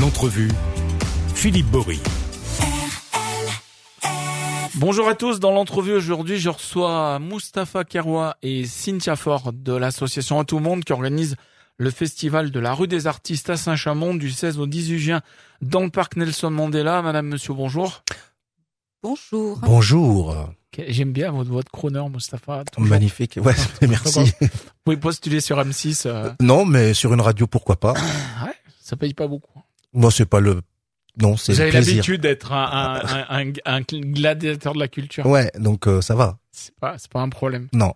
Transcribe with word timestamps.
L'entrevue, 0.00 0.48
Philippe 1.34 1.66
Bory. 1.66 1.98
Bonjour 4.76 5.08
à 5.08 5.16
tous, 5.16 5.40
dans 5.40 5.50
l'entrevue 5.50 5.94
aujourd'hui, 5.94 6.38
je 6.38 6.50
reçois 6.50 7.18
Mustapha 7.18 7.82
Keroua 7.82 8.36
et 8.42 8.64
Cynthia 8.64 9.16
Ford 9.16 9.52
de 9.52 9.72
l'association 9.72 10.38
À 10.38 10.44
Tout 10.44 10.60
Monde 10.60 10.84
qui 10.84 10.92
organise 10.92 11.34
le 11.76 11.90
festival 11.90 12.52
de 12.52 12.60
la 12.60 12.74
rue 12.74 12.86
des 12.86 13.08
artistes 13.08 13.50
à 13.50 13.56
Saint-Chamond 13.56 14.14
du 14.14 14.30
16 14.30 14.60
au 14.60 14.68
18 14.68 14.98
juin 15.00 15.20
dans 15.60 15.82
le 15.82 15.90
parc 15.90 16.14
Nelson 16.14 16.50
Mandela. 16.50 17.02
Madame, 17.02 17.26
monsieur, 17.26 17.54
bonjour. 17.54 18.04
Bonjour. 19.08 19.58
Bonjour. 19.58 20.34
J'aime 20.88 21.12
bien 21.12 21.30
votre 21.30 21.50
voix 21.50 21.60
de 21.62 21.68
crooner, 21.68 22.02
Mustapha. 22.08 22.64
Magnifique. 22.78 23.38
Ouais, 23.42 23.52
merci. 23.86 24.32
Vous 24.40 24.48
pouvez 24.82 24.96
postuler 24.96 25.40
sur 25.42 25.58
M6. 25.58 26.04
euh. 26.06 26.30
Non, 26.40 26.64
mais 26.64 26.94
sur 26.94 27.12
une 27.12 27.20
radio, 27.20 27.46
pourquoi 27.46 27.76
pas 27.78 27.92
Ouais, 27.92 28.54
ça 28.80 28.96
paye 28.96 29.12
pas 29.12 29.26
beaucoup. 29.28 29.60
Moi, 29.92 30.10
c'est 30.10 30.24
pas 30.24 30.40
le. 30.40 30.62
Non, 31.20 31.36
c'est 31.36 31.52
Vous 31.52 31.58
le 31.58 31.62
avez 31.64 31.70
plaisir. 31.72 31.96
l'habitude 31.96 32.22
d'être 32.22 32.52
un, 32.52 32.98
un, 33.28 33.42
un, 33.44 33.52
un 33.66 33.80
gladiateur 33.82 34.72
de 34.72 34.78
la 34.78 34.88
culture. 34.88 35.26
Ouais, 35.26 35.50
donc 35.58 35.86
euh, 35.86 36.00
ça 36.00 36.14
va. 36.14 36.38
C'est 36.50 36.74
pas, 36.74 36.96
c'est 36.96 37.10
pas 37.12 37.20
un 37.20 37.28
problème. 37.28 37.68
Non. 37.74 37.92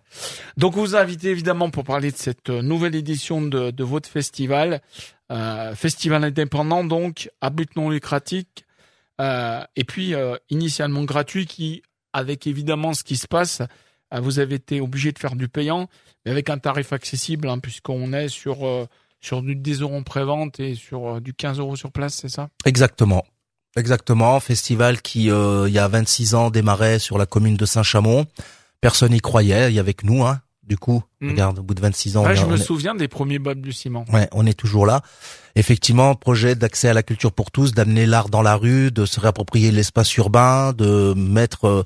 Donc 0.57 0.75
vous 0.75 0.95
invitez 0.95 1.29
évidemment 1.29 1.71
pour 1.71 1.85
parler 1.85 2.11
de 2.11 2.17
cette 2.17 2.51
euh, 2.51 2.61
nouvelle 2.61 2.93
édition 2.93 3.41
de, 3.41 3.71
de 3.71 3.83
votre 3.83 4.07
festival, 4.07 4.81
euh, 5.31 5.73
festival 5.75 6.23
indépendant 6.23 6.83
donc 6.83 7.29
à 7.41 7.49
but 7.49 7.75
non 7.75 7.89
lucratif, 7.89 8.45
euh, 9.19 9.63
et 9.75 9.83
puis 9.83 10.13
euh, 10.13 10.35
initialement 10.49 11.03
gratuit 11.03 11.45
qui, 11.45 11.81
avec 12.13 12.47
évidemment 12.47 12.93
ce 12.93 13.03
qui 13.03 13.17
se 13.17 13.27
passe, 13.27 13.61
euh, 14.13 14.19
vous 14.19 14.39
avez 14.39 14.55
été 14.55 14.81
obligé 14.81 15.11
de 15.11 15.19
faire 15.19 15.35
du 15.35 15.47
payant, 15.47 15.87
mais 16.25 16.31
avec 16.31 16.49
un 16.49 16.57
tarif 16.57 16.93
accessible 16.93 17.47
hein, 17.47 17.59
puisqu'on 17.59 18.13
est 18.13 18.29
sur 18.29 18.65
euh, 18.65 18.85
sur 19.21 19.41
du 19.41 19.55
10 19.55 19.81
euros 19.81 19.97
en 19.97 20.03
pré-vente 20.03 20.59
et 20.59 20.75
sur 20.75 21.15
euh, 21.15 21.19
du 21.19 21.33
15 21.33 21.59
euros 21.59 21.75
sur 21.75 21.91
place, 21.91 22.15
c'est 22.15 22.29
ça? 22.29 22.49
Exactement. 22.65 23.25
Exactement. 23.75 24.39
Festival 24.39 25.01
qui, 25.01 25.25
il 25.25 25.71
y 25.71 25.79
a 25.79 25.87
26 25.87 26.33
ans, 26.33 26.49
démarrait 26.49 26.97
sur 26.97 27.19
la 27.19 27.27
commune 27.27 27.55
de 27.55 27.65
Saint-Chamond. 27.65 28.25
Personne 28.81 29.11
n'y 29.11 29.19
croyait. 29.19 29.71
Il 29.71 29.75
y 29.75 29.79
avait 29.79 29.93
que 29.93 30.07
nous, 30.07 30.25
hein. 30.25 30.41
Du 30.69 30.77
coup, 30.77 31.01
Mhm. 31.19 31.31
regarde, 31.31 31.59
au 31.59 31.63
bout 31.63 31.73
de 31.73 31.81
26 31.81 32.15
ans, 32.15 32.23
Ouais, 32.23 32.29
on, 32.31 32.35
je 32.35 32.41
est- 32.41 32.45
me 32.45 32.51
on 32.51 32.55
est- 32.55 32.63
souviens 32.63 32.93
des 32.93 33.07
premiers 33.07 33.39
balbutiements. 33.39 34.05
Ouais, 34.13 34.29
on 34.31 34.45
est 34.45 34.53
toujours 34.53 34.85
là. 34.85 35.01
Effectivement, 35.55 36.13
projet 36.13 36.53
d'accès 36.53 36.87
à 36.89 36.93
la 36.93 37.01
culture 37.01 37.31
pour 37.31 37.49
tous, 37.49 37.73
d'amener 37.73 38.05
l'art 38.05 38.29
dans 38.29 38.43
la 38.43 38.55
rue, 38.55 38.91
de 38.91 39.05
se 39.05 39.19
réapproprier 39.19 39.71
l'espace 39.71 40.15
urbain, 40.17 40.71
de 40.73 41.13
mettre 41.17 41.65
euh, 41.65 41.83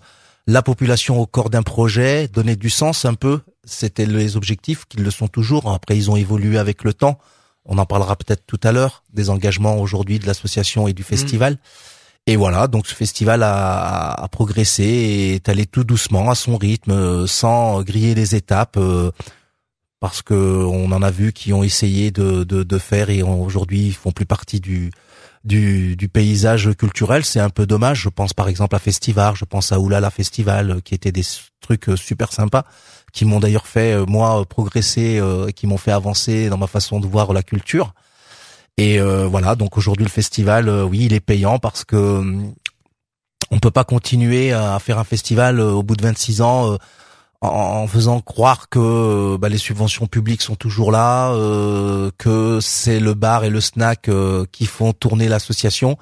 la 0.47 0.61
population 0.61 1.17
au 1.21 1.25
corps 1.25 1.49
d'un 1.49 1.63
projet, 1.63 2.27
donner 2.27 2.57
du 2.57 2.69
sens 2.69 3.05
un 3.05 3.13
peu. 3.13 3.39
C'était 3.63 4.05
les 4.05 4.35
objectifs 4.35 4.83
qu'ils 4.85 5.03
le 5.03 5.11
sont 5.11 5.29
toujours. 5.29 5.71
Après, 5.73 5.95
ils 5.95 6.11
ont 6.11 6.17
évolué 6.17 6.57
avec 6.57 6.83
le 6.83 6.93
temps. 6.93 7.17
On 7.63 7.77
en 7.77 7.85
parlera 7.85 8.17
peut-être 8.17 8.43
tout 8.45 8.59
à 8.63 8.73
l'heure 8.73 9.03
des 9.13 9.29
engagements 9.29 9.77
aujourd'hui 9.77 10.19
de 10.19 10.27
l'association 10.27 10.89
et 10.89 10.93
du 10.93 11.03
festival. 11.03 11.57
Et 12.25 12.37
voilà, 12.37 12.67
donc 12.67 12.87
ce 12.87 12.95
festival 12.95 13.43
a, 13.43 14.11
a 14.13 14.27
progressé 14.29 14.83
et 14.83 15.33
est 15.35 15.49
allé 15.49 15.65
tout 15.65 15.83
doucement 15.83 16.29
à 16.29 16.35
son 16.35 16.55
rythme, 16.57 16.91
euh, 16.91 17.27
sans 17.27 17.81
griller 17.83 18.15
les 18.15 18.35
étapes. 18.35 18.77
euh, 18.77 19.11
parce 20.03 20.21
que 20.21 20.33
on 20.33 20.91
en 20.91 21.01
a 21.01 21.11
vu 21.11 21.31
qui 21.31 21.53
ont 21.53 21.63
essayé 21.63 22.11
de, 22.11 22.43
de, 22.43 22.63
de 22.63 22.77
faire 22.77 23.09
et 23.09 23.23
aujourd'hui 23.23 23.93
font 23.93 24.11
plus 24.11 24.25
partie 24.25 24.59
du, 24.59 24.91
du, 25.45 25.95
du 25.95 26.09
paysage 26.09 26.75
culturel. 26.75 27.23
C'est 27.23 27.39
un 27.39 27.49
peu 27.49 27.65
dommage. 27.65 28.01
Je 28.01 28.09
pense 28.09 28.33
par 28.33 28.49
exemple 28.49 28.75
à 28.75 28.79
Festival, 28.79 29.33
je 29.37 29.45
pense 29.45 29.71
à 29.71 29.79
Oulala 29.79 30.09
Festival, 30.09 30.71
euh, 30.71 30.79
qui 30.81 30.93
étaient 30.93 31.13
des 31.13 31.23
trucs 31.61 31.87
euh, 31.87 31.95
super 31.95 32.33
sympas, 32.33 32.65
qui 33.13 33.23
m'ont 33.23 33.39
d'ailleurs 33.39 33.65
fait 33.65 34.05
moi 34.05 34.43
progresser, 34.45 35.19
euh, 35.19 35.51
qui 35.51 35.67
m'ont 35.67 35.77
fait 35.77 35.93
avancer 35.93 36.49
dans 36.49 36.57
ma 36.57 36.67
façon 36.67 36.99
de 36.99 37.07
voir 37.07 37.31
la 37.31 37.41
culture. 37.41 37.93
Et 38.77 38.99
euh, 38.99 39.27
voilà, 39.27 39.55
donc 39.55 39.77
aujourd'hui 39.77 40.05
le 40.05 40.11
festival, 40.11 40.67
euh, 40.67 40.83
oui, 40.83 41.05
il 41.05 41.13
est 41.13 41.19
payant 41.19 41.59
parce 41.59 41.85
que 41.85 41.95
hum, 41.95 42.53
on 43.51 43.59
peut 43.59 43.71
pas 43.71 43.83
continuer 43.83 44.51
à 44.51 44.79
faire 44.79 44.97
un 44.97 45.03
festival 45.03 45.59
euh, 45.59 45.71
au 45.71 45.83
bout 45.83 45.95
de 45.95 46.01
26 46.03 46.41
ans. 46.41 46.73
euh, 46.73 46.77
en, 47.43 47.87
faisant 47.87 48.21
croire 48.21 48.69
que 48.69 48.79
euh, 48.79 49.37
bah, 49.37 49.49
les 49.49 49.57
subventions 49.57 50.07
publiques 50.07 50.41
sont 50.41 50.55
toujours 50.55 50.91
là, 50.91 51.31
euh, 51.33 52.09
que 52.17 52.59
c'est 52.61 52.99
le 52.99 53.13
bar 53.13 53.43
et 53.43 53.49
le 53.49 53.59
snack 53.61 54.07
euh, 54.07 54.45
qui 54.51 54.65
font 54.65 54.93
tourner 54.93 55.27
l'association. 55.27 55.97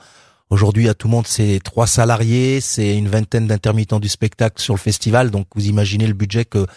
Aujourd'hui, 0.50 0.90
à 0.90 0.94
tout 0.94 1.08
le 1.08 1.12
monde, 1.12 1.28
c'est 1.28 1.60
trois 1.64 1.88
salariés, 1.88 2.62
c'est 2.62 2.96
une 2.96 3.08
vingtaine 3.08 3.48
d'intermittents 3.48 4.00
du 4.00 4.10
spectacle 4.10 4.62
sur 4.62 4.74
le 4.74 4.80
festival. 4.80 5.32
Donc, 5.32 5.48
vous 5.56 5.66
imaginez 5.68 6.08
le 6.08 6.14
budget 6.14 6.46
que 6.46 6.68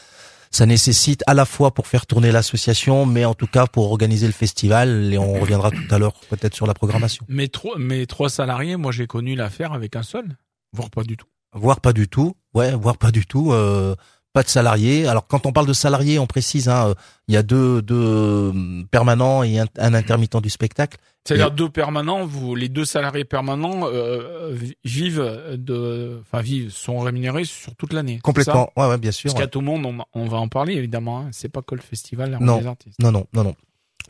ça 0.54 0.66
nécessite 0.66 1.22
à 1.26 1.34
la 1.34 1.44
fois 1.44 1.72
pour 1.75 1.87
faire 1.87 2.06
tourner 2.06 2.31
l'association, 2.31 3.06
mais 3.06 3.25
en 3.25 3.34
tout 3.34 3.47
cas 3.48 3.66
pour 3.66 3.91
organiser 3.91 4.26
le 4.26 4.32
festival. 4.32 5.12
Et 5.12 5.19
on 5.19 5.34
reviendra 5.41 5.70
tout 5.70 5.82
à 5.91 5.98
l'heure 5.98 6.15
peut-être 6.31 6.54
sur 6.54 6.66
la 6.66 6.75
programmation. 6.75 7.25
Mes 7.28 7.48
trois, 7.48 7.78
mes 7.78 8.06
trois 8.06 8.28
salariés, 8.31 8.76
moi 8.76 8.92
j'ai 8.92 9.06
connu 9.06 9.34
l'affaire 9.34 9.72
avec 9.72 9.97
un 9.97 10.03
seul, 10.03 10.37
voire 10.72 10.91
pas 10.91 11.03
du 11.03 11.16
tout. 11.16 11.26
Voire 11.53 11.81
pas 11.81 11.92
du 11.92 12.09
tout. 12.09 12.34
Ouais, 12.53 12.72
voire 12.75 12.98
pas 12.98 13.10
du 13.10 13.26
tout. 13.26 13.53
euh, 13.53 13.94
pas 14.34 14.43
de 14.43 14.49
salariés. 14.49 15.06
Alors 15.06 15.27
quand 15.27 15.47
on 15.47 15.53
parle 15.53 15.67
de 15.67 15.72
salariés, 15.72 16.19
on 16.19 16.27
précise, 16.27 16.69
hein, 16.69 16.89
euh, 16.89 16.95
il 17.28 17.34
y 17.34 17.39
a 17.39 17.43
deux, 17.43 17.81
deux 17.81 17.95
euh, 17.97 18.83
permanents 18.91 19.43
et 19.43 19.59
un, 19.61 19.67
un 19.78 19.95
intermittent 19.95 20.37
du 20.43 20.50
spectacle. 20.50 20.99
C'est-à-dire 21.27 21.50
deux 21.53 21.71
permanents, 21.71 22.27
vous, 22.27 22.55
les 22.55 22.69
deux 22.69 22.84
salariés 22.84 23.25
permanents 23.25 23.87
euh, 23.87 24.53
vi- 24.53 24.77
vivent 24.84 25.55
de, 25.56 26.21
enfin 26.21 26.43
vivent, 26.43 26.71
sont 26.71 26.99
rémunérés 26.99 27.45
sur 27.47 27.75
toute 27.77 27.95
l'année. 27.95 28.19
Complètement. 28.22 28.69
Ouais, 28.77 28.87
ouais, 28.89 28.99
bien 28.99 29.11
sûr. 29.12 29.31
Parce 29.31 29.41
ouais. 29.41 29.47
qu'à 29.47 29.50
tout 29.50 29.61
le 29.61 29.67
monde, 29.67 29.87
on, 29.87 30.21
on 30.21 30.28
va 30.28 30.37
en 30.37 30.49
parler 30.49 30.75
évidemment. 30.75 31.21
Hein. 31.21 31.28
C'est 31.33 31.49
pas 31.49 31.62
que 31.62 31.75
le 31.75 31.81
festival 31.81 32.37
Non. 32.43 32.59
des 32.61 32.66
artistes. 32.66 32.99
Non, 33.01 33.11
non, 33.11 33.27
non, 33.33 33.45
non. 33.45 33.55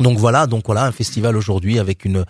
Donc 0.01 0.19
voilà, 0.19 0.49
donc 0.49 0.65
voilà 0.67 0.87
un 0.87 0.91
festival 0.93 1.37
aujourd'hui 1.37 1.79
avec 1.79 2.05
une 2.05 2.25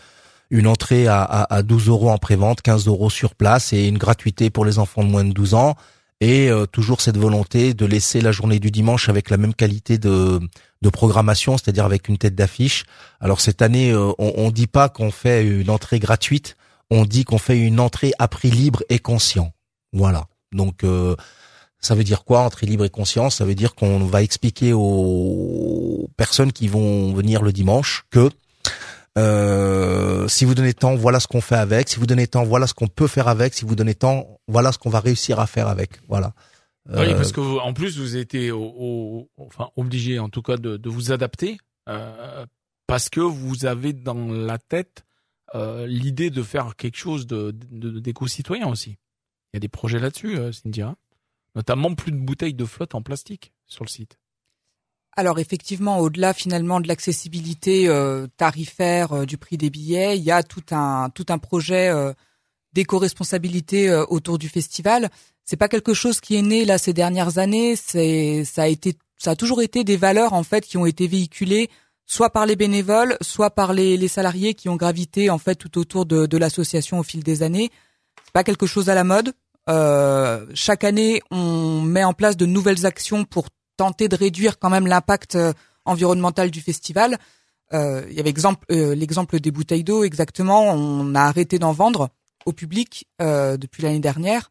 une 0.50 0.66
entrée 0.66 1.06
à, 1.08 1.22
à, 1.22 1.54
à 1.54 1.62
12 1.62 1.88
euros 1.88 2.10
en 2.10 2.18
prévente, 2.18 2.60
15 2.60 2.86
euros 2.86 3.08
sur 3.08 3.34
place 3.34 3.72
et 3.72 3.88
une 3.88 3.96
gratuité 3.96 4.50
pour 4.50 4.66
les 4.66 4.78
enfants 4.78 5.02
de 5.02 5.08
moins 5.08 5.24
de 5.24 5.32
12 5.32 5.54
ans. 5.54 5.74
Et 6.20 6.48
euh, 6.48 6.64
toujours 6.64 7.00
cette 7.00 7.18
volonté 7.18 7.74
de 7.74 7.84
laisser 7.84 8.20
la 8.20 8.32
journée 8.32 8.58
du 8.58 8.70
dimanche 8.70 9.08
avec 9.08 9.30
la 9.30 9.36
même 9.36 9.52
qualité 9.52 9.98
de, 9.98 10.40
de 10.80 10.88
programmation, 10.88 11.58
c'est-à-dire 11.58 11.84
avec 11.84 12.08
une 12.08 12.18
tête 12.18 12.34
d'affiche. 12.34 12.84
Alors 13.20 13.40
cette 13.40 13.62
année, 13.62 13.90
euh, 13.90 14.12
on, 14.18 14.32
on 14.36 14.50
dit 14.50 14.68
pas 14.68 14.88
qu'on 14.88 15.10
fait 15.10 15.44
une 15.44 15.70
entrée 15.70 15.98
gratuite, 15.98 16.56
on 16.90 17.04
dit 17.04 17.24
qu'on 17.24 17.38
fait 17.38 17.58
une 17.58 17.80
entrée 17.80 18.12
à 18.18 18.28
prix 18.28 18.50
libre 18.50 18.82
et 18.88 19.00
conscient. 19.00 19.52
Voilà. 19.92 20.26
Donc 20.52 20.84
euh, 20.84 21.16
ça 21.80 21.94
veut 21.94 22.04
dire 22.04 22.24
quoi 22.24 22.40
entrée 22.40 22.66
libre 22.66 22.84
et 22.84 22.90
conscient? 22.90 23.28
Ça 23.28 23.44
veut 23.44 23.56
dire 23.56 23.74
qu'on 23.74 23.98
va 24.06 24.22
expliquer 24.22 24.72
aux 24.72 26.08
personnes 26.16 26.52
qui 26.52 26.68
vont 26.68 27.12
venir 27.12 27.42
le 27.42 27.52
dimanche 27.52 28.04
que 28.10 28.30
euh, 29.18 30.26
si 30.28 30.44
vous 30.44 30.54
donnez 30.54 30.74
temps, 30.74 30.94
voilà 30.96 31.20
ce 31.20 31.26
qu'on 31.28 31.40
fait 31.40 31.54
avec. 31.56 31.88
Si 31.88 31.98
vous 31.98 32.06
donnez 32.06 32.26
temps, 32.26 32.44
voilà 32.44 32.66
ce 32.66 32.74
qu'on 32.74 32.88
peut 32.88 33.06
faire 33.06 33.28
avec. 33.28 33.54
Si 33.54 33.64
vous 33.64 33.74
donnez 33.76 33.94
temps, 33.94 34.40
voilà 34.48 34.72
ce 34.72 34.78
qu'on 34.78 34.90
va 34.90 35.00
réussir 35.00 35.40
à 35.40 35.46
faire 35.46 35.68
avec. 35.68 36.00
Voilà. 36.08 36.34
Oui, 36.88 36.96
Euh, 37.12 37.14
parce 37.16 37.32
que 37.32 37.40
vous- 37.40 37.58
en 37.58 37.72
plus 37.72 37.98
vous 37.98 38.16
étiez 38.16 38.50
au, 38.50 38.62
au- 38.62 39.30
enfin 39.38 39.70
obligé 39.76 40.18
en 40.18 40.28
tout 40.28 40.42
cas 40.42 40.56
de, 40.58 40.76
de 40.76 40.90
vous 40.90 41.12
adapter 41.12 41.56
euh, 41.88 42.44
parce 42.86 43.08
que 43.08 43.20
vous 43.20 43.64
avez 43.64 43.92
dans 43.94 44.28
la 44.30 44.58
tête 44.58 45.04
euh, 45.54 45.86
l'idée 45.86 46.28
de 46.30 46.42
faire 46.42 46.76
quelque 46.76 46.98
chose 46.98 47.26
de 47.26 47.54
de- 47.70 48.00
d'éco-citoyen 48.00 48.66
aussi. 48.68 48.98
Il 49.52 49.56
y 49.56 49.58
a 49.58 49.60
des 49.60 49.68
projets 49.68 49.98
là-dessus, 49.98 50.36
Cynthia. 50.52 50.94
Notamment 51.54 51.94
plus 51.94 52.10
de 52.12 52.16
bouteilles 52.18 52.54
de 52.54 52.64
flotte 52.64 52.94
en 52.96 53.02
plastique 53.02 53.52
sur 53.66 53.84
le 53.84 53.88
site. 53.88 54.18
Alors 55.16 55.38
effectivement, 55.38 56.00
au-delà 56.00 56.32
finalement 56.32 56.80
de 56.80 56.88
l'accessibilité 56.88 57.88
euh, 57.88 58.26
tarifaire 58.36 59.12
euh, 59.12 59.26
du 59.26 59.38
prix 59.38 59.56
des 59.56 59.70
billets, 59.70 60.18
il 60.18 60.24
y 60.24 60.32
a 60.32 60.42
tout 60.42 60.64
un 60.72 61.08
tout 61.10 61.26
un 61.28 61.38
projet 61.38 61.88
euh, 61.88 62.12
d'éco-responsabilité 62.72 63.88
euh, 63.88 64.04
autour 64.08 64.38
du 64.38 64.48
festival. 64.48 65.10
C'est 65.44 65.56
pas 65.56 65.68
quelque 65.68 65.94
chose 65.94 66.20
qui 66.20 66.36
est 66.36 66.42
né 66.42 66.64
là 66.64 66.78
ces 66.78 66.92
dernières 66.92 67.38
années. 67.38 67.76
C'est 67.76 68.44
ça 68.44 68.62
a 68.62 68.66
été 68.66 68.94
ça 69.16 69.32
a 69.32 69.36
toujours 69.36 69.62
été 69.62 69.84
des 69.84 69.96
valeurs 69.96 70.32
en 70.32 70.42
fait 70.42 70.66
qui 70.66 70.76
ont 70.78 70.86
été 70.86 71.06
véhiculées 71.06 71.70
soit 72.06 72.30
par 72.30 72.44
les 72.44 72.56
bénévoles, 72.56 73.16
soit 73.22 73.50
par 73.50 73.72
les, 73.72 73.96
les 73.96 74.08
salariés 74.08 74.54
qui 74.54 74.68
ont 74.68 74.76
gravité 74.76 75.30
en 75.30 75.38
fait 75.38 75.54
tout 75.54 75.78
autour 75.78 76.06
de, 76.06 76.26
de 76.26 76.38
l'association 76.38 76.98
au 76.98 77.02
fil 77.02 77.22
des 77.22 77.42
années. 77.42 77.70
C'est 78.24 78.32
pas 78.32 78.44
quelque 78.44 78.66
chose 78.66 78.90
à 78.90 78.94
la 78.94 79.04
mode. 79.04 79.32
Euh, 79.68 80.44
chaque 80.54 80.84
année, 80.84 81.22
on 81.30 81.80
met 81.80 82.04
en 82.04 82.12
place 82.12 82.36
de 82.36 82.46
nouvelles 82.46 82.84
actions 82.84 83.24
pour 83.24 83.48
tenter 83.76 84.08
de 84.08 84.16
réduire 84.16 84.58
quand 84.58 84.70
même 84.70 84.86
l'impact 84.86 85.34
euh, 85.36 85.52
environnemental 85.84 86.50
du 86.50 86.60
festival. 86.60 87.18
Euh, 87.72 88.04
il 88.10 88.16
y 88.16 88.20
avait 88.20 88.30
exemple 88.30 88.64
euh, 88.70 88.94
l'exemple 88.94 89.40
des 89.40 89.50
bouteilles 89.50 89.84
d'eau 89.84 90.04
exactement. 90.04 90.62
On 90.72 91.14
a 91.14 91.22
arrêté 91.22 91.58
d'en 91.58 91.72
vendre 91.72 92.10
au 92.46 92.52
public 92.52 93.06
euh, 93.22 93.56
depuis 93.56 93.82
l'année 93.82 94.00
dernière. 94.00 94.50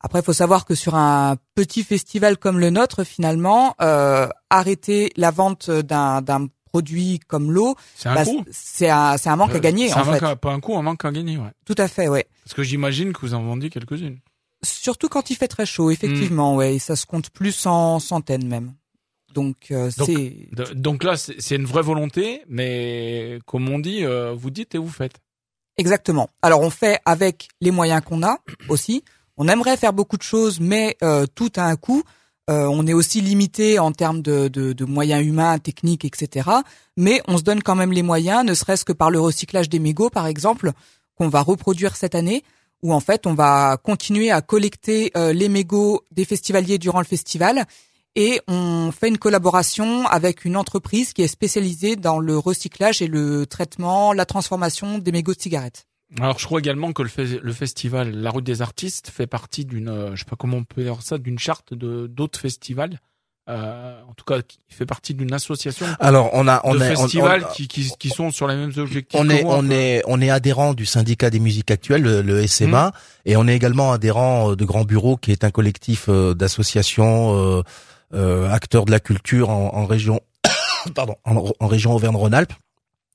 Après, 0.00 0.20
il 0.20 0.24
faut 0.24 0.32
savoir 0.34 0.66
que 0.66 0.74
sur 0.74 0.94
un 0.94 1.36
petit 1.54 1.82
festival 1.82 2.36
comme 2.36 2.58
le 2.60 2.68
nôtre, 2.70 3.04
finalement, 3.04 3.74
euh, 3.80 4.28
arrêter 4.50 5.10
la 5.16 5.30
vente 5.30 5.70
d'un 5.70 6.20
d'un 6.20 6.48
produit 6.66 7.20
comme 7.26 7.52
l'eau, 7.52 7.76
C'est 7.94 8.08
un 8.08 8.14
bah, 8.16 8.24
c'est 8.50 8.90
un, 8.90 9.16
c'est 9.16 9.30
un 9.30 9.36
manque 9.36 9.54
à 9.54 9.60
gagner 9.60 9.88
C'est 9.88 9.94
en 9.94 10.00
un 10.00 10.04
fait. 10.04 10.10
manque 10.10 10.22
à- 10.24 10.36
pas 10.36 10.52
un 10.52 10.60
coup, 10.60 10.76
un 10.76 10.82
manque 10.82 11.04
à 11.04 11.10
gagner, 11.12 11.38
ouais. 11.38 11.52
Tout 11.64 11.76
à 11.78 11.86
fait, 11.88 12.08
ouais. 12.08 12.26
Parce 12.44 12.52
que 12.54 12.62
j'imagine 12.64 13.12
que 13.12 13.20
vous 13.20 13.32
en 13.32 13.42
vendez 13.44 13.70
quelques-unes. 13.70 14.18
Surtout 14.64 15.08
quand 15.08 15.30
il 15.30 15.36
fait 15.36 15.48
très 15.48 15.66
chaud, 15.66 15.90
effectivement, 15.90 16.56
ouais. 16.56 16.76
Et 16.76 16.78
ça 16.78 16.96
se 16.96 17.06
compte 17.06 17.30
plus 17.30 17.66
en 17.66 17.98
centaines 18.00 18.46
même. 18.46 18.72
Donc 19.34 19.56
euh, 19.70 19.90
Donc, 19.98 20.08
c'est 20.08 20.74
Donc 20.74 21.04
là, 21.04 21.16
c'est 21.16 21.56
une 21.56 21.66
vraie 21.66 21.82
volonté, 21.82 22.42
mais 22.48 23.38
comme 23.46 23.68
on 23.68 23.78
dit, 23.78 24.04
euh, 24.04 24.32
vous 24.32 24.50
dites 24.50 24.74
et 24.74 24.78
vous 24.78 24.88
faites. 24.88 25.14
exactement. 25.76 26.28
Alors 26.42 26.60
on 26.60 26.70
fait 26.70 27.00
avec 27.04 27.48
les 27.60 27.70
moyens 27.72 28.02
qu'on 28.04 28.22
a 28.22 28.38
aussi. 28.68 29.02
On 29.36 29.48
aimerait 29.48 29.76
faire 29.76 29.92
beaucoup 29.92 30.16
de 30.16 30.22
choses, 30.22 30.60
mais 30.60 30.96
euh, 31.02 31.26
tout 31.34 31.50
a 31.56 31.64
un 31.64 31.76
coût. 31.76 32.02
Euh, 32.50 32.66
on 32.66 32.86
est 32.86 32.92
aussi 32.92 33.20
limité 33.22 33.78
en 33.78 33.90
termes 33.90 34.20
de, 34.22 34.48
de, 34.48 34.72
de 34.74 34.84
moyens 34.84 35.26
humains, 35.26 35.58
techniques, 35.58 36.04
etc. 36.04 36.48
Mais 36.96 37.22
on 37.26 37.38
se 37.38 37.42
donne 37.42 37.62
quand 37.62 37.74
même 37.74 37.92
les 37.92 38.02
moyens, 38.02 38.44
ne 38.44 38.54
serait-ce 38.54 38.84
que 38.84 38.92
par 38.92 39.10
le 39.10 39.18
recyclage 39.18 39.68
des 39.68 39.78
mégots, 39.78 40.10
par 40.10 40.26
exemple, 40.26 40.72
qu'on 41.16 41.28
va 41.28 41.40
reproduire 41.40 41.96
cette 41.96 42.14
année, 42.14 42.44
où 42.84 42.92
en 42.92 43.00
fait 43.00 43.26
on 43.26 43.34
va 43.34 43.78
continuer 43.82 44.30
à 44.30 44.42
collecter 44.42 45.10
euh, 45.16 45.32
les 45.32 45.48
mégots 45.48 46.04
des 46.12 46.24
festivaliers 46.24 46.78
durant 46.78 47.00
le 47.00 47.06
festival. 47.06 47.64
Et 48.14 48.40
on 48.46 48.92
fait 48.92 49.08
une 49.08 49.18
collaboration 49.18 50.06
avec 50.06 50.44
une 50.44 50.56
entreprise 50.56 51.12
qui 51.12 51.22
est 51.22 51.26
spécialisée 51.26 51.96
dans 51.96 52.20
le 52.20 52.38
recyclage 52.38 53.02
et 53.02 53.08
le 53.08 53.44
traitement, 53.46 54.12
la 54.12 54.24
transformation 54.24 54.98
des 54.98 55.10
mégots 55.10 55.34
de 55.34 55.40
cigarettes. 55.40 55.88
Alors, 56.20 56.38
je 56.38 56.46
crois 56.46 56.60
également 56.60 56.92
que 56.92 57.02
le, 57.02 57.08
fe- 57.08 57.40
le 57.40 57.52
festival 57.52 58.12
La 58.14 58.30
Route 58.30 58.44
des 58.44 58.62
Artistes 58.62 59.10
fait 59.10 59.26
partie 59.26 59.64
d'une, 59.64 59.88
euh, 59.88 60.14
je 60.14 60.20
sais 60.20 60.30
pas 60.30 60.36
comment 60.36 60.58
on 60.58 60.64
peut 60.64 60.84
dire 60.84 61.02
ça, 61.02 61.18
d'une 61.18 61.40
charte 61.40 61.74
de 61.74 62.06
d'autres 62.06 62.38
festivals. 62.38 63.00
Euh, 63.46 64.00
en 64.08 64.14
tout 64.14 64.24
cas, 64.24 64.38
il 64.70 64.74
fait 64.74 64.86
partie 64.86 65.12
d'une 65.12 65.32
association 65.34 65.84
Alors 66.00 66.30
on 66.32 66.48
a 66.48 66.62
on 66.64 66.74
de 66.74 66.80
est 66.82 66.96
festivals 66.96 67.44
on- 67.46 67.52
qui, 67.52 67.68
qui, 67.68 67.92
qui 67.98 68.08
sont 68.08 68.30
sur 68.30 68.48
les 68.48 68.56
mêmes 68.56 68.72
objectifs. 68.78 69.20
on 69.20 69.28
est 69.28 69.44
on 69.44 69.70
est 69.70 70.02
on 70.06 70.20
est 70.22 70.30
adhérent 70.30 70.72
du 70.72 70.86
syndicat 70.86 71.28
des 71.28 71.40
musiques 71.40 71.70
actuelles, 71.70 72.00
le, 72.02 72.22
le 72.22 72.46
SMA, 72.46 72.92
et 73.26 73.36
on 73.36 73.46
est 73.46 73.54
également 73.54 73.92
adhérent 73.92 74.52
euh, 74.52 74.56
de 74.56 74.64
Grand 74.64 74.84
Bureau, 74.84 75.18
qui 75.18 75.30
est 75.30 75.44
un 75.44 75.50
collectif 75.50 76.06
euh, 76.08 76.32
d'associations 76.32 77.36
euh, 77.36 77.62
euh, 78.14 78.50
acteurs 78.50 78.86
de 78.86 78.90
la 78.92 79.00
culture 79.00 79.50
en, 79.50 79.74
en 79.74 79.84
région, 79.84 80.20
pardon, 80.94 81.16
en, 81.24 81.52
en 81.60 81.66
région 81.66 81.94
Auvergne-Rhône-Alpes. 81.94 82.52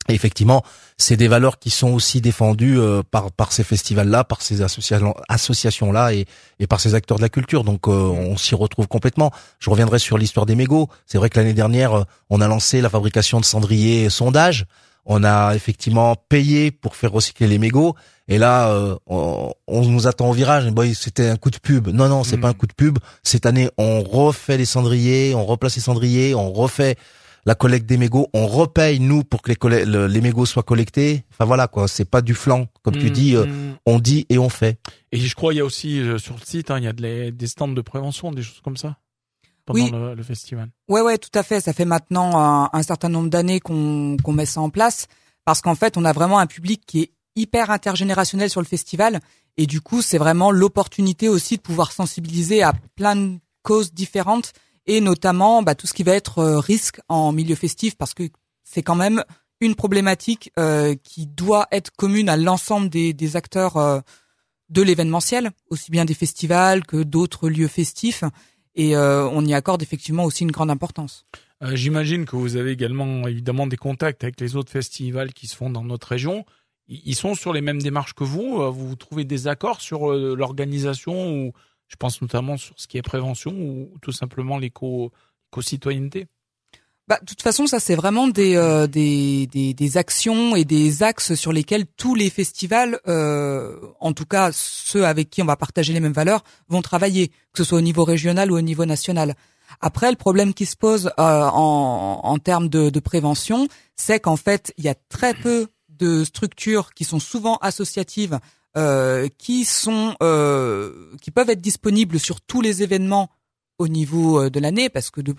Et 0.08 0.14
effectivement, 0.14 0.64
c'est 0.98 1.18
des 1.18 1.28
valeurs 1.28 1.60
qui 1.60 1.70
sont 1.70 1.90
aussi 1.92 2.20
défendues 2.20 2.80
euh, 2.80 3.04
par 3.12 3.32
par 3.32 3.52
ces 3.52 3.64
festivals-là, 3.64 4.24
par 4.24 4.42
ces 4.42 4.62
associations 4.64 5.14
associations-là 5.28 6.14
et 6.14 6.26
et 6.60 6.66
par 6.68 6.80
ces 6.80 6.96
acteurs 6.96 7.18
de 7.18 7.22
la 7.22 7.30
culture. 7.30 7.64
Donc 7.64 7.88
euh, 7.88 7.92
on 7.92 8.36
s'y 8.38 8.56
retrouve 8.56 8.88
complètement. 8.88 9.32
Je 9.60 9.70
reviendrai 9.70 10.00
sur 10.00 10.18
l'histoire 10.18 10.46
des 10.48 10.56
mégots. 10.56 10.88
C'est 11.06 11.18
vrai 11.20 11.30
que 11.30 11.38
l'année 11.38 11.54
dernière, 11.54 11.94
euh, 11.94 12.04
on 12.32 12.42
a 12.42 12.48
lancé 12.48 12.82
la 12.82 12.90
fabrication 12.90 13.40
de 13.40 13.46
cendriers 13.46 14.10
sondage. 14.10 14.66
On 15.06 15.24
a 15.24 15.54
effectivement 15.56 16.16
payé 16.28 16.72
pour 16.72 16.96
faire 16.96 17.12
recycler 17.12 17.48
les 17.48 17.58
mégots. 17.60 17.96
Et 18.28 18.38
là, 18.38 18.70
euh, 18.70 18.96
on, 19.08 19.52
on 19.68 19.86
nous 19.86 20.08
attend 20.08 20.30
au 20.30 20.34
virage. 20.34 20.70
Boy, 20.72 20.94
c'était 20.96 21.28
un 21.30 21.36
coup 21.36 21.50
de 21.52 21.58
pub. 21.58 21.88
Non, 21.88 22.08
non, 22.08 22.24
c'est 22.24 22.38
Mm. 22.38 22.42
pas 22.42 22.48
un 22.50 22.54
coup 22.54 22.68
de 22.68 22.74
pub. 22.74 23.00
Cette 23.24 23.46
année, 23.46 23.70
on 23.78 24.02
refait 24.04 24.58
les 24.58 24.66
cendriers, 24.66 25.34
on 25.36 25.46
replace 25.46 25.76
les 25.76 25.82
cendriers, 25.82 26.36
on 26.36 26.52
refait 26.52 26.96
la 27.46 27.56
collecte 27.56 27.86
des 27.86 27.98
mégots, 27.98 28.28
on 28.34 28.48
repaye 28.48 29.00
nous 29.00 29.24
pour 29.24 29.42
que 29.42 29.52
les, 29.68 29.86
le- 29.86 30.08
les 30.08 30.22
mégots 30.22 30.46
soient 30.46 30.64
collectés. 30.64 31.24
Enfin 31.32 31.46
voilà 31.46 31.68
quoi, 31.68 31.88
c'est 31.88 32.06
pas 32.10 32.22
du 32.22 32.34
flanc 32.34 32.68
comme 32.84 32.96
tu 32.98 33.08
Mm, 33.08 33.10
dis. 33.12 33.36
euh, 33.36 33.46
mm. 33.46 33.78
on 33.86 34.00
dit 34.00 34.26
et 34.30 34.38
on 34.38 34.50
fait. 34.50 34.80
Et 35.12 35.18
je 35.20 35.34
crois 35.36 35.54
il 35.54 35.58
y 35.58 35.62
a 35.62 35.66
aussi 35.66 36.00
euh, 36.00 36.18
sur 36.18 36.36
le 36.36 36.42
site, 36.46 36.70
hein, 36.72 36.78
il 36.80 36.84
y 36.84 36.88
a 36.88 36.94
de 36.94 37.02
les- 37.02 37.32
des 37.32 37.48
stands 37.48 37.68
de 37.68 37.82
prévention, 37.82 38.32
des 38.32 38.42
choses 38.44 38.62
comme 38.64 38.78
ça 38.78 38.98
pendant 39.66 39.84
Oui. 39.84 39.92
le, 39.92 40.16
le 40.16 40.24
festival. 40.24 40.70
Ouais, 40.88 41.02
ouais, 41.02 41.18
tout 41.18 41.30
à 41.34 41.44
fait. 41.44 41.62
Ça 41.62 41.74
fait 41.74 41.86
maintenant 41.86 42.38
un, 42.40 42.70
un 42.74 42.84
certain 42.84 43.10
nombre 43.10 43.30
d'années 43.30 43.60
qu'on 43.60 44.18
qu'on 44.24 44.34
met 44.34 44.46
ça 44.46 44.62
en 44.62 44.70
place 44.70 45.08
parce 45.46 45.62
qu'en 45.62 45.76
fait, 45.76 45.96
on 45.98 46.06
a 46.06 46.14
vraiment 46.14 46.40
un 46.40 46.48
public 46.48 46.82
qui 46.86 47.02
est 47.02 47.12
hyper 47.36 47.70
intergénérationnel 47.72 48.50
sur 48.50 48.62
le 48.62 48.66
festival 48.68 49.20
et 49.58 49.66
du 49.66 49.80
coup, 49.82 50.02
c'est 50.02 50.18
vraiment 50.18 50.52
l'opportunité 50.52 51.30
aussi 51.30 51.58
de 51.58 51.62
pouvoir 51.62 51.92
sensibiliser 51.92 52.64
à 52.64 52.74
plein 52.96 53.16
de 53.16 53.38
causes 53.64 53.94
différentes 53.94 54.54
et 54.90 55.02
notamment 55.02 55.62
bah, 55.62 55.76
tout 55.76 55.86
ce 55.86 55.94
qui 55.94 56.02
va 56.02 56.14
être 56.14 56.40
euh, 56.40 56.60
risque 56.60 57.00
en 57.10 57.32
milieu 57.32 57.56
festif 57.56 57.96
parce 57.96 58.16
que 58.16 58.24
c'est 58.64 58.82
quand 58.82 58.96
même 58.96 59.24
une 59.62 59.76
problématique 59.76 60.52
euh, 60.58 60.96
qui 61.04 61.28
doit 61.28 61.68
être 61.72 61.92
commune 61.92 62.28
à 62.28 62.36
l'ensemble 62.36 62.90
des, 62.90 63.36
acteurs 63.36 63.78
euh, 63.78 64.00
de 64.70 64.82
l'événementiel, 64.82 65.52
aussi 65.70 65.92
bien 65.92 66.06
des 66.06 66.16
festivals 66.16 66.88
que 66.88 67.04
d'autres 67.04 67.50
lieux 67.50 67.68
festifs. 67.68 68.24
Et 68.76 68.96
on 68.96 69.44
y 69.44 69.54
accorde 69.54 69.82
effectivement 69.82 70.24
aussi 70.24 70.44
une 70.44 70.52
grande 70.52 70.70
importance. 70.70 71.26
J'imagine 71.74 72.26
que 72.26 72.38
vous 72.38 72.56
avez 72.56 72.72
également 72.72 73.28
évidemment 73.28 73.68
des 73.68 73.76
contacts 73.76 74.24
avec 74.24 74.40
les 74.40 74.56
autres 74.56 74.72
festivals 74.72 75.34
qui 75.34 75.48
se 75.48 75.56
font 75.58 75.70
dans 75.70 75.84
notre 75.84 76.08
région. 76.08 76.46
Ils 76.88 77.16
sont 77.16 77.36
sur 77.36 77.52
les 77.52 77.60
mêmes 77.60 77.82
démarches 77.82 78.14
que 78.14 78.24
vous. 78.24 78.72
Vous 78.72 78.96
trouvez 78.96 79.26
des 79.26 79.48
accords 79.48 79.82
sur 79.82 80.14
l'organisation 80.14 81.34
ou 81.34 81.52
je 81.90 81.96
pense 81.98 82.22
notamment 82.22 82.56
sur 82.56 82.74
ce 82.78 82.88
qui 82.88 82.98
est 82.98 83.02
prévention 83.02 83.52
ou 83.52 83.92
tout 84.02 84.14
simplement 84.14 84.58
l'éco 84.58 85.12
citoyenneté 85.62 86.28
Bah, 87.08 87.18
de 87.22 87.26
toute 87.26 87.42
façon, 87.42 87.66
ça 87.66 87.80
c'est 87.80 87.96
vraiment 87.96 88.28
des, 88.28 88.56
euh, 88.56 88.86
des, 88.86 89.48
des 89.48 89.98
actions 89.98 90.56
et 90.56 90.64
des 90.64 91.02
axes 91.02 91.34
sur 91.34 91.52
lesquels 91.52 91.86
tous 91.98 92.14
les 92.14 92.30
festivals, 92.30 93.00
euh, 93.08 93.76
en 94.00 94.14
tout 94.14 94.26
cas 94.26 94.52
ceux 94.54 95.06
avec 95.06 95.32
qui 95.32 95.42
on 95.42 95.46
va 95.46 95.58
partager 95.58 95.92
les 95.92 96.00
mêmes 96.00 96.14
valeurs, 96.14 96.44
vont 96.68 96.84
travailler, 96.84 97.30
que 97.52 97.58
ce 97.58 97.64
soit 97.64 97.80
au 97.80 97.82
niveau 97.82 98.04
régional 98.04 98.52
ou 98.52 98.58
au 98.58 98.62
niveau 98.62 98.86
national. 98.86 99.36
Après, 99.82 100.12
le 100.12 100.18
problème 100.18 100.54
qui 100.54 100.68
se 100.68 100.76
pose 100.76 101.08
euh, 101.08 101.50
en, 101.52 102.22
en 102.24 102.38
termes 102.38 102.70
de, 102.70 102.92
de 102.92 103.00
prévention, 103.00 103.68
c'est 103.96 104.20
qu'en 104.20 104.38
fait, 104.38 104.74
il 104.78 104.84
y 104.86 104.90
a 104.90 104.96
très 105.10 105.34
peu 105.34 105.68
de 105.90 106.24
structures 106.24 106.94
qui 106.94 107.06
sont 107.06 107.20
souvent 107.20 107.58
associatives, 107.58 108.40
euh, 108.78 109.28
qui 109.38 109.66
sont, 109.66 110.16
euh, 110.22 111.16
qui 111.22 111.32
peuvent 111.32 111.50
être 111.50 111.62
disponibles 111.62 112.20
sur 112.20 112.42
tous 112.42 112.62
les 112.62 112.84
événements 112.84 113.30
au 113.78 113.88
niveau 113.88 114.42
euh, 114.42 114.50
de 114.50 114.60
l'année, 114.60 114.90
parce 114.90 115.10
que 115.10 115.22
de, 115.22 115.34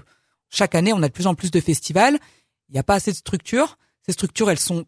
chaque 0.49 0.75
année, 0.75 0.93
on 0.93 1.03
a 1.03 1.09
de 1.09 1.13
plus 1.13 1.27
en 1.27 1.35
plus 1.35 1.51
de 1.51 1.61
festivals. 1.61 2.19
Il 2.69 2.73
n'y 2.73 2.79
a 2.79 2.83
pas 2.83 2.95
assez 2.95 3.13
de 3.13 3.17
structures. 3.17 3.79
Ces 4.05 4.13
structures, 4.13 4.51
elles 4.51 4.59
sont 4.59 4.85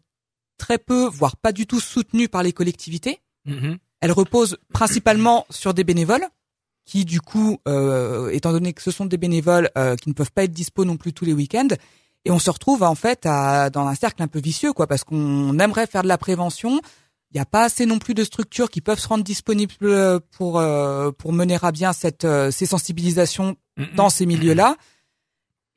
très 0.57 0.77
peu, 0.77 1.07
voire 1.07 1.37
pas 1.37 1.51
du 1.51 1.67
tout 1.67 1.79
soutenues 1.79 2.29
par 2.29 2.43
les 2.43 2.53
collectivités. 2.53 3.19
Mhm. 3.45 3.77
Elles 4.01 4.11
reposent 4.11 4.57
principalement 4.73 5.45
sur 5.49 5.73
des 5.73 5.83
bénévoles 5.83 6.27
qui, 6.85 7.05
du 7.05 7.21
coup, 7.21 7.59
euh, 7.67 8.29
étant 8.31 8.51
donné 8.51 8.73
que 8.73 8.81
ce 8.81 8.91
sont 8.91 9.05
des 9.05 9.17
bénévoles 9.17 9.69
euh, 9.77 9.95
qui 9.95 10.09
ne 10.09 10.13
peuvent 10.13 10.31
pas 10.31 10.43
être 10.43 10.51
dispo 10.51 10.83
non 10.83 10.97
plus 10.97 11.13
tous 11.13 11.23
les 11.23 11.33
week-ends, 11.33 11.69
et 12.25 12.31
on 12.31 12.39
se 12.39 12.49
retrouve 12.49 12.83
en 12.83 12.95
fait 12.95 13.25
à, 13.25 13.69
dans 13.69 13.87
un 13.87 13.95
cercle 13.95 14.21
un 14.21 14.27
peu 14.27 14.39
vicieux, 14.39 14.73
quoi, 14.73 14.87
parce 14.87 15.03
qu'on 15.03 15.57
aimerait 15.59 15.87
faire 15.87 16.03
de 16.03 16.07
la 16.07 16.17
prévention. 16.17 16.81
Il 17.33 17.37
n'y 17.37 17.41
a 17.41 17.45
pas 17.45 17.63
assez 17.63 17.85
non 17.85 17.97
plus 17.99 18.13
de 18.13 18.23
structures 18.23 18.69
qui 18.69 18.81
peuvent 18.81 18.99
se 18.99 19.07
rendre 19.07 19.23
disponibles 19.23 19.73
euh, 19.83 20.19
pour 20.37 20.59
euh, 20.59 21.11
pour 21.11 21.33
mener 21.33 21.57
à 21.61 21.71
bien 21.71 21.91
cette 21.93 22.25
euh, 22.25 22.51
ces 22.51 22.65
sensibilisations 22.65 23.55
Mhm. 23.77 23.95
dans 23.95 24.09
ces 24.11 24.25
milieux-là. 24.27 24.75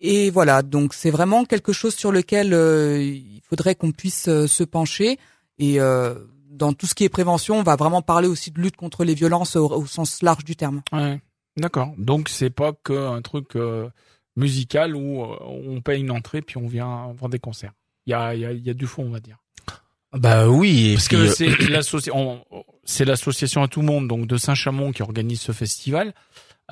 Et 0.01 0.29
voilà, 0.31 0.63
donc 0.63 0.93
c'est 0.93 1.11
vraiment 1.11 1.45
quelque 1.47 1.73
chose 1.73 1.95
sur 1.95 2.13
lequel 2.13 2.53
euh, 2.53 3.03
il 3.03 3.41
faudrait 3.49 3.75
qu'on 3.75 3.93
puisse 3.93 4.29
euh, 4.29 4.47
se 4.47 4.63
pencher. 4.65 5.19
Et 5.59 5.81
euh, 5.81 6.15
dans 6.51 6.75
tout 6.75 6.87
ce 6.87 6.95
qui 6.95 7.05
est 7.05 7.09
prévention, 7.09 7.59
on 7.59 7.63
va 7.63 7.77
vraiment 7.77 8.03
parler 8.03 8.29
aussi 8.29 8.51
de 8.51 8.61
lutte 8.61 8.77
contre 8.77 9.05
les 9.05 9.15
violences 9.15 9.57
au, 9.57 9.67
au 9.73 9.87
sens 9.87 10.23
large 10.23 10.45
du 10.45 10.57
terme. 10.57 10.83
Ouais. 10.93 11.21
D'accord. 11.57 11.95
Donc 11.97 12.29
c'est 12.29 12.51
pas 12.51 12.73
que 12.75 12.93
un 12.93 13.23
truc 13.23 13.57
euh, 13.57 13.89
musical 14.37 14.95
où 14.95 15.23
on 15.41 15.81
paye 15.81 16.03
une 16.03 16.11
entrée 16.11 16.43
puis 16.43 16.59
on 16.59 16.69
vient 16.69 17.15
voir 17.17 17.31
des 17.31 17.39
concerts. 17.39 17.73
Il 18.05 18.11
y 18.11 18.15
a, 18.15 18.35
il 18.35 18.41
y, 18.43 18.45
a, 18.45 18.53
il 18.53 18.65
y 18.65 18.69
a 18.71 18.75
du 18.75 18.87
fond, 18.87 19.05
on 19.07 19.11
va 19.11 19.21
dire. 19.21 19.39
Bah 20.19 20.49
oui. 20.49 20.95
Parce 20.95 21.09
que 21.09 21.17
euh, 21.17 21.29
c'est 21.29 21.49
l'associ- 21.71 22.11
on- 22.13 22.41
c'est 22.85 23.05
l'association 23.05 23.63
à 23.63 23.69
tout 23.69 23.81
le 23.81 23.87
monde, 23.87 24.09
donc 24.09 24.27
de 24.27 24.37
Saint-Chamond 24.37 24.93
qui 24.93 25.03
organise 25.03 25.41
ce 25.41 25.53
festival, 25.53 26.13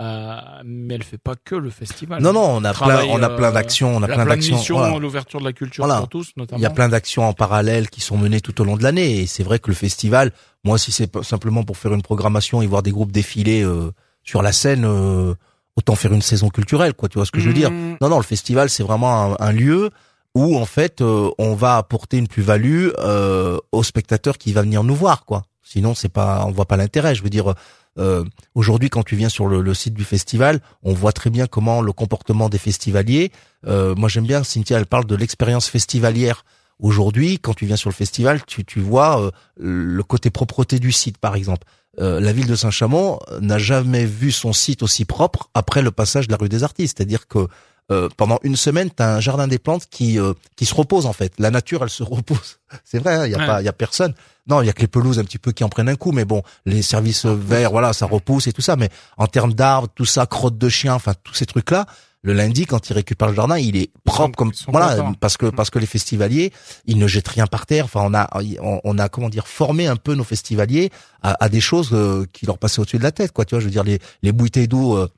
euh, 0.01 0.37
mais 0.65 0.95
elle 0.95 1.03
fait 1.05 1.19
pas 1.19 1.35
que 1.37 1.55
le 1.55 1.71
festival. 1.71 2.21
non 2.23 2.33
non, 2.33 2.41
on 2.57 2.65
a 2.65 2.73
plein 2.75 3.05
on 3.09 3.23
a 3.23 3.29
plein 3.31 3.49
euh, 3.49 3.53
d'actions, 3.53 3.97
on 3.97 4.03
a 4.03 4.07
plein 4.09 4.25
d'actions. 4.27 4.57
voilà. 4.77 4.99
l'ouverture 4.99 5.39
de 5.41 5.45
la 5.45 5.53
culture 5.53 5.85
Voilà. 5.85 6.01
pour 6.01 6.09
tous, 6.09 6.33
notamment. 6.37 6.59
Il 6.59 6.63
y 6.63 6.67
a 6.67 6.71
plein 6.71 6.89
d'actions 6.89 7.29
en 7.29 7.33
parallèle 7.33 7.89
qui 7.91 8.01
sont 8.01 8.17
menées 8.17 8.41
tout 8.41 8.61
au 8.61 8.65
long 8.65 8.77
de 8.77 8.83
l'année 8.83 9.21
et 9.21 9.27
c'est 9.27 9.43
vrai 9.45 9.59
que 9.61 9.69
le 9.71 9.75
festival, 9.77 10.33
moi 10.65 10.79
si 10.79 10.91
c'est 10.93 11.11
simplement 11.25 11.63
pour 11.63 11.77
faire 11.77 11.95
une 11.95 12.03
programmation 12.03 12.61
et 12.63 12.67
voir 12.67 12.83
des 12.83 12.91
groupes 12.91 13.13
défiler 13.13 13.63
euh, 13.65 13.93
sur 14.25 14.43
la 14.43 14.53
scène, 14.53 14.85
euh, 14.85 15.35
autant 15.77 15.95
faire 15.95 16.13
une 16.13 16.23
saison 16.23 16.49
culturelle 16.49 16.95
quoi, 16.95 17.09
tu 17.09 17.19
vois 17.19 17.27
ce 17.27 17.31
que 17.33 17.41
je 17.41 17.47
veux 17.49 17.55
dire 17.55 17.71
Mmh. 17.71 17.99
Non 18.01 18.09
non, 18.09 18.17
le 18.17 18.25
festival 18.25 18.71
c'est 18.71 18.83
vraiment 18.83 19.33
un, 19.33 19.37
un 19.39 19.53
lieu 19.53 19.91
où 20.35 20.57
en 20.57 20.67
fait 20.67 21.01
euh, 21.01 21.31
on 21.39 21.55
va 21.55 21.77
apporter 21.77 22.17
une 22.19 22.29
plus-value 22.29 22.89
euh, 22.99 23.59
au 23.73 23.83
spectateur 23.83 24.39
qui 24.39 24.53
va 24.53 24.63
venir 24.63 24.83
nous 24.85 24.95
voir 24.95 25.25
quoi. 25.25 25.45
Sinon 25.63 25.95
c'est 25.95 26.09
pas 26.09 26.45
on 26.47 26.51
voit 26.51 26.67
pas 26.67 26.77
l'intérêt, 26.77 27.15
je 27.15 27.23
veux 27.23 27.31
dire 27.31 27.55
euh, 27.99 28.25
aujourd'hui 28.55 28.91
quand 28.91 29.05
tu 29.05 29.17
viens 29.17 29.29
sur 29.29 29.47
le, 29.47 29.75
site 29.75 29.95
du 29.95 30.05
festival, 30.05 30.61
on 30.83 30.93
voit 30.93 31.13
très 31.13 31.31
bien 31.31 31.47
comment 31.47 31.81
le 31.81 31.93
comportement 31.93 32.49
des 32.49 32.59
festivaliers 32.59 33.31
euh, 33.67 33.95
moi 33.95 34.09
j'aime 34.09 34.27
bien 34.27 34.43
Cynthia 34.43 34.79
elle 34.79 34.87
parle 34.87 35.07
de 35.07 35.15
l'expérience 35.15 35.69
festivalière 35.69 36.45
Aujourd'hui, 36.81 37.39
quand 37.39 37.55
tu 37.55 37.67
viens 37.67 37.77
sur 37.77 37.89
le 37.89 37.95
festival, 37.95 38.45
tu, 38.47 38.65
tu 38.65 38.81
vois 38.81 39.23
euh, 39.23 39.31
le 39.57 40.03
côté 40.03 40.31
propreté 40.31 40.79
du 40.79 40.93
site, 40.93 41.19
par 41.19 41.37
exemple. 41.37 41.67
Euh, 42.01 42.19
la 42.19 42.33
ville 42.33 42.49
de 42.49 42.57
Saint-Chamond 42.57 43.21
n'a 43.41 43.59
jamais 43.59 44.05
vu 44.05 44.33
son 44.33 44.53
site 44.53 44.83
aussi 44.83 45.05
propre 45.05 45.49
après 45.55 45.83
le 45.83 45.93
passage 45.93 46.27
de 46.27 46.33
la 46.33 46.39
rue 46.39 46.49
des 46.49 46.65
Artistes. 46.65 46.99
C'est-à-dire 46.99 47.29
que 47.29 47.47
euh, 47.93 48.09
pendant 48.17 48.39
une 48.43 48.57
semaine, 48.57 48.89
tu 48.95 49.03
as 49.03 49.15
un 49.17 49.21
jardin 49.21 49.47
des 49.47 49.59
plantes 49.59 49.87
qui 49.91 50.19
euh, 50.19 50.33
qui 50.57 50.65
se 50.67 50.75
repose 50.75 51.07
en 51.07 51.13
fait. 51.13 51.33
La 51.39 51.51
nature, 51.51 51.83
elle 51.83 51.91
se 51.91 52.03
repose. 52.03 52.59
C'est 52.85 52.99
vrai, 52.99 53.29
il 53.29 53.33
y 53.33 53.35
a 53.35 53.39
Ouais. 53.39 53.47
pas, 53.47 53.61
il 53.63 53.65
y 53.65 53.69
a 53.69 53.73
personne. 53.73 54.15
Non, 54.47 54.61
il 54.63 54.67
y 54.67 54.69
a 54.69 54.73
que 54.73 54.81
les 54.83 54.89
pelouses 54.89 55.19
un 55.19 55.25
petit 55.25 55.39
peu 55.39 55.53
qui 55.53 55.65
en 55.65 55.69
prennent 55.69 55.89
un 55.89 55.97
coup, 55.97 56.13
mais 56.13 56.25
bon, 56.25 56.43
les 56.67 56.83
services 56.83 57.25
euh, 57.27 57.35
verts, 57.35 57.71
voilà, 57.71 57.93
ça 57.93 58.07
repousse 58.07 58.47
et 58.47 58.53
tout 58.53 58.63
ça. 58.63 58.77
Mais 58.77 58.89
en 59.17 59.27
termes 59.27 59.53
d'arbres, 59.55 59.89
tout 59.95 60.05
ça, 60.05 60.27
crottes 60.27 60.59
de 60.59 60.69
chiens, 60.69 60.95
enfin 60.95 61.13
tous 61.23 61.35
ces 61.35 61.47
trucs-là, 61.47 61.87
le 62.23 62.33
lundi 62.33 62.65
quand 62.65 62.89
ils 62.89 62.95
récupèrent 62.95 63.29
le 63.29 63.35
jardin, 63.35 63.59
il 63.59 63.77
est 63.77 63.91
propre 64.05 64.35
comme 64.35 64.53
voilà 64.69 64.97
contents. 64.97 65.13
parce 65.21 65.37
que 65.37 65.47
parce 65.47 65.69
que 65.69 65.79
les 65.79 65.85
festivaliers, 65.87 66.53
ils 66.87 66.97
ne 66.97 67.07
jettent 67.07 67.29
rien 67.29 67.47
par 67.47 67.67
terre. 67.67 67.85
Enfin, 67.85 68.01
on 68.03 68.15
a 68.15 68.29
on, 68.63 68.81
on 68.83 68.99
a 68.99 69.11
comment 69.11 69.29
dire 69.29 69.47
formé 69.47 69.87
un 69.89 69.97
peu 69.97 70.15
nos 70.15 70.25
festivaliers 70.25 70.89
à, 71.23 71.37
à 71.45 71.49
des 71.51 71.61
choses 71.61 71.91
euh, 71.93 72.25
qui 72.33 72.47
leur 72.47 72.57
passaient 72.57 72.81
au-dessus 72.81 72.97
de 72.99 73.03
la 73.03 73.13
tête, 73.13 73.33
quoi. 73.33 73.45
Tu 73.45 73.55
vois, 73.55 73.61
je 73.61 73.67
veux 73.67 73.71
dire 73.71 73.85
les 73.85 73.99
les 74.23 74.33
bouteilles 74.33 74.69
d'eau. 74.69 74.97
euh, 74.97 75.09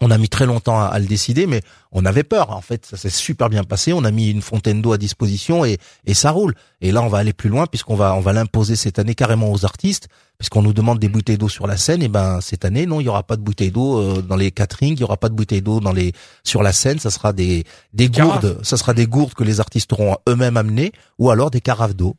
on 0.00 0.10
a 0.10 0.18
mis 0.18 0.28
très 0.28 0.46
longtemps 0.46 0.80
à, 0.80 0.86
à 0.86 0.98
le 0.98 1.06
décider, 1.06 1.46
mais 1.46 1.62
on 1.92 2.04
avait 2.04 2.24
peur. 2.24 2.50
En 2.50 2.60
fait, 2.60 2.86
ça 2.86 2.96
s'est 2.96 3.10
super 3.10 3.48
bien 3.48 3.64
passé. 3.64 3.92
On 3.92 4.04
a 4.04 4.10
mis 4.10 4.30
une 4.30 4.42
fontaine 4.42 4.80
d'eau 4.80 4.92
à 4.92 4.98
disposition 4.98 5.64
et, 5.64 5.78
et 6.06 6.14
ça 6.14 6.30
roule. 6.30 6.54
Et 6.80 6.92
là, 6.92 7.02
on 7.02 7.08
va 7.08 7.18
aller 7.18 7.32
plus 7.32 7.48
loin 7.48 7.66
puisqu'on 7.66 7.96
va 7.96 8.14
on 8.14 8.20
va 8.20 8.32
l'imposer 8.32 8.76
cette 8.76 8.98
année 8.98 9.14
carrément 9.14 9.52
aux 9.52 9.64
artistes, 9.64 10.08
puisqu'on 10.38 10.62
nous 10.62 10.72
demande 10.72 10.98
des 10.98 11.08
bouteilles 11.08 11.38
d'eau 11.38 11.48
sur 11.48 11.66
la 11.66 11.76
scène. 11.76 12.02
Et 12.02 12.08
ben 12.08 12.40
cette 12.40 12.64
année, 12.64 12.86
non, 12.86 13.00
il 13.00 13.04
y 13.04 13.08
aura 13.08 13.22
pas 13.22 13.36
de 13.36 13.42
bouteilles 13.42 13.70
d'eau 13.70 13.98
euh, 13.98 14.22
dans 14.22 14.36
les 14.36 14.50
catering, 14.50 14.94
il 14.94 15.00
y 15.00 15.04
aura 15.04 15.16
pas 15.16 15.28
de 15.28 15.34
bouteilles 15.34 15.62
d'eau 15.62 15.80
dans 15.80 15.92
les 15.92 16.12
sur 16.44 16.62
la 16.62 16.72
scène. 16.72 16.98
Ça 16.98 17.10
sera 17.10 17.32
des 17.32 17.64
des 17.92 18.08
carafes. 18.08 18.40
gourdes. 18.40 18.64
Ça 18.64 18.76
sera 18.76 18.94
des 18.94 19.06
gourdes 19.06 19.34
que 19.34 19.44
les 19.44 19.60
artistes 19.60 19.92
auront 19.92 20.16
eux-mêmes 20.28 20.56
amenées, 20.56 20.92
ou 21.18 21.30
alors 21.30 21.50
des 21.50 21.60
carafes 21.60 21.94
d'eau. 21.94 22.16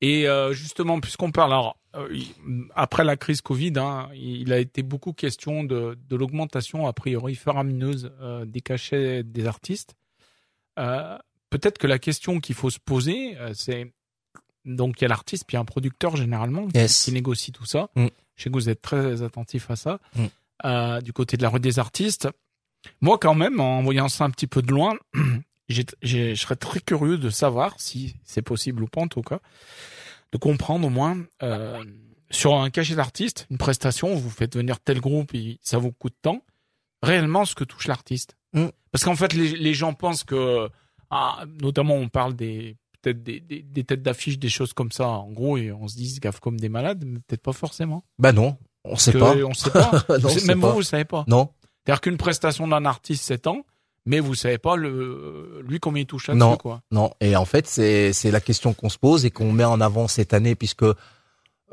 Et 0.00 0.28
euh, 0.28 0.52
justement, 0.52 1.00
puisqu'on 1.00 1.32
parle, 1.32 1.52
alors, 1.52 1.76
après 2.74 3.04
la 3.04 3.16
crise 3.16 3.40
Covid, 3.40 3.72
hein, 3.76 4.08
il 4.14 4.52
a 4.52 4.58
été 4.58 4.82
beaucoup 4.82 5.12
question 5.12 5.64
de, 5.64 5.98
de 6.08 6.16
l'augmentation, 6.16 6.86
a 6.86 6.92
priori, 6.92 7.34
faramineuse 7.34 8.12
euh, 8.20 8.44
des 8.44 8.60
cachets 8.60 9.22
des 9.22 9.46
artistes. 9.46 9.94
Euh, 10.78 11.18
Peut-être 11.50 11.78
que 11.78 11.86
la 11.86 11.98
question 11.98 12.40
qu'il 12.40 12.54
faut 12.54 12.68
se 12.68 12.78
poser, 12.78 13.34
euh, 13.38 13.52
c'est 13.54 13.90
donc 14.66 15.00
il 15.00 15.02
y 15.02 15.06
a 15.06 15.08
l'artiste, 15.08 15.44
puis 15.46 15.54
il 15.54 15.56
y 15.56 15.58
a 15.58 15.60
un 15.60 15.64
producteur 15.64 16.14
généralement 16.14 16.66
qui, 16.68 16.76
Yes. 16.76 17.04
qui 17.06 17.12
négocie 17.12 17.52
tout 17.52 17.64
ça. 17.64 17.88
Mm. 17.96 18.08
Je 18.36 18.42
sais 18.42 18.50
que 18.50 18.54
vous 18.54 18.68
êtes 18.68 18.82
très 18.82 19.22
attentif 19.22 19.70
à 19.70 19.76
ça. 19.76 19.98
Mm. 20.14 20.24
Euh, 20.66 21.00
du 21.00 21.14
côté 21.14 21.38
de 21.38 21.42
la 21.42 21.48
rue 21.48 21.58
des 21.60 21.78
artistes, 21.78 22.28
moi 23.00 23.16
quand 23.18 23.34
même, 23.34 23.60
en 23.60 23.82
voyant 23.82 24.08
ça 24.10 24.24
un 24.24 24.30
petit 24.30 24.46
peu 24.46 24.60
de 24.60 24.70
loin, 24.72 24.94
j'ai- 25.70 25.86
j'ai- 26.02 26.34
je 26.34 26.40
serais 26.42 26.56
très 26.56 26.80
curieux 26.80 27.16
de 27.16 27.30
savoir 27.30 27.80
si 27.80 28.16
c'est 28.24 28.42
possible 28.42 28.82
ou 28.82 28.86
pas 28.86 29.00
en 29.00 29.08
tout 29.08 29.22
cas, 29.22 29.40
de 30.32 30.38
comprendre 30.38 30.86
au 30.86 30.90
moins 30.90 31.16
euh, 31.42 31.82
sur 32.30 32.54
un 32.54 32.70
cachet 32.70 32.94
d'artiste, 32.94 33.46
une 33.50 33.58
prestation, 33.58 34.14
vous 34.14 34.30
faites 34.30 34.56
venir 34.56 34.80
tel 34.80 35.00
groupe, 35.00 35.34
et 35.34 35.58
ça 35.62 35.78
vous 35.78 35.92
coûte 35.92 36.14
tant, 36.22 36.42
réellement 37.02 37.44
ce 37.44 37.54
que 37.54 37.64
touche 37.64 37.86
l'artiste. 37.88 38.36
Mm. 38.52 38.66
Parce 38.92 39.04
qu'en 39.04 39.16
fait, 39.16 39.32
les, 39.34 39.56
les 39.56 39.74
gens 39.74 39.94
pensent 39.94 40.24
que, 40.24 40.68
ah, 41.10 41.44
notamment 41.62 41.94
on 41.94 42.08
parle 42.08 42.34
des 42.34 42.76
peut-être 43.00 43.22
des, 43.22 43.40
des, 43.40 43.62
des 43.62 43.84
têtes 43.84 44.02
d'affiche, 44.02 44.38
des 44.38 44.48
choses 44.48 44.72
comme 44.72 44.90
ça, 44.92 45.06
en 45.08 45.30
gros, 45.30 45.56
et 45.56 45.70
on 45.72 45.86
se 45.88 45.96
dit 45.96 46.18
gaffent 46.20 46.40
comme 46.40 46.58
des 46.58 46.68
malades, 46.68 47.04
mais 47.06 47.20
peut-être 47.20 47.42
pas 47.42 47.52
forcément. 47.52 48.04
Ben 48.18 48.32
non, 48.32 48.56
on 48.84 48.96
sait 48.96 49.12
Que 49.12 49.18
pas. 49.18 49.36
On 49.36 49.54
sait 49.54 49.70
pas. 49.70 49.90
Non, 50.08 50.18
Vous- 50.18 50.26
on 50.26 50.28
sait 50.30 50.46
même 50.46 50.60
pas. 50.60 50.70
vous, 50.70 50.76
vous 50.76 50.82
savez 50.82 51.04
pas. 51.04 51.24
Non, 51.28 51.52
C'est-à-dire 51.84 52.00
qu'une 52.00 52.16
prestation 52.16 52.66
d'un 52.66 52.84
artiste, 52.84 53.24
c'est 53.24 53.38
tant, 53.38 53.64
mais 54.08 54.20
vous 54.20 54.34
savez 54.34 54.58
pas 54.58 54.74
le, 54.76 55.62
lui 55.66 55.78
combien 55.78 56.02
il 56.02 56.06
touche 56.06 56.28
Non. 56.30 56.34
là-dessus, 56.50 56.58
quoi. 56.58 56.80
non. 56.90 57.12
Et 57.20 57.36
en 57.36 57.44
fait, 57.44 57.66
c'est 57.66 58.12
c'est 58.12 58.30
la 58.30 58.40
question 58.40 58.72
qu'on 58.74 58.88
se 58.88 58.98
pose 58.98 59.24
et 59.24 59.30
qu'on 59.30 59.52
met 59.52 59.64
en 59.64 59.80
avant 59.80 60.08
cette 60.08 60.34
année 60.34 60.54
puisque 60.54 60.82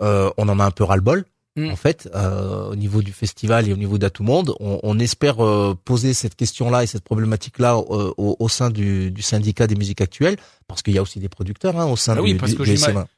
euh, 0.02 0.30
on 0.38 0.50
en 0.50 0.60
a 0.60 0.66
un 0.66 0.72
peu 0.72 0.84
ras-le-bol. 0.84 1.26
Mm. 1.58 1.70
En 1.72 1.76
fait, 1.78 2.10
euh, 2.14 2.72
au 2.72 2.76
niveau 2.76 3.02
du 3.02 3.14
festival 3.14 3.70
et 3.70 3.74
au 3.74 3.78
niveau 3.78 3.98
d'À 3.98 4.10
tout 4.10 4.24
monde, 4.24 4.54
on, 4.60 4.80
on 4.84 5.00
espère 5.00 5.40
euh, 5.44 5.74
poser 5.86 6.14
cette 6.14 6.36
question-là 6.36 6.84
et 6.84 6.88
cette 6.88 7.04
problématique-là 7.06 7.76
euh, 7.78 8.12
au, 8.18 8.36
au 8.40 8.50
sein 8.50 8.70
du, 8.70 9.10
du 9.10 9.22
syndicat 9.22 9.66
des 9.66 9.76
musiques 9.76 10.02
actuelles, 10.02 10.36
parce 10.68 10.82
qu'il 10.82 10.94
y 10.94 10.98
a 10.98 11.02
aussi 11.02 11.20
des 11.20 11.30
producteurs 11.30 11.80
hein, 11.80 11.86
au 11.86 11.96
sein 11.96 12.16
Ah 12.18 12.22
oui, 12.22 12.34
du, 12.34 12.40
parce 12.40 12.52
du- 12.52 12.58
que 12.58 12.66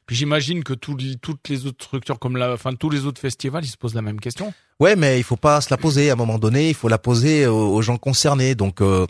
j'imagine 0.08 0.62
que 0.62 0.72
tous 0.74 0.96
les- 0.96 1.16
toutes 1.16 1.48
les 1.48 1.66
autres 1.66 1.84
structures 1.84 2.18
comme 2.20 2.36
la, 2.36 2.52
enfin 2.52 2.74
tous 2.74 2.90
les 2.90 3.06
autres 3.06 3.20
festivals, 3.20 3.64
ils 3.64 3.68
se 3.70 3.76
posent 3.76 3.94
la 3.94 4.02
même 4.02 4.20
question. 4.20 4.52
Ouais, 4.80 4.94
mais 4.94 5.18
il 5.18 5.24
faut 5.24 5.36
pas 5.36 5.60
se 5.60 5.68
la 5.70 5.76
poser 5.76 6.10
à 6.10 6.12
un 6.12 6.16
moment 6.16 6.38
donné. 6.38 6.68
Il 6.68 6.74
faut 6.74 6.88
la 6.88 6.98
poser 6.98 7.46
aux, 7.48 7.74
aux 7.74 7.82
gens 7.82 7.96
concernés. 7.98 8.54
Donc, 8.54 8.80
euh, 8.80 9.06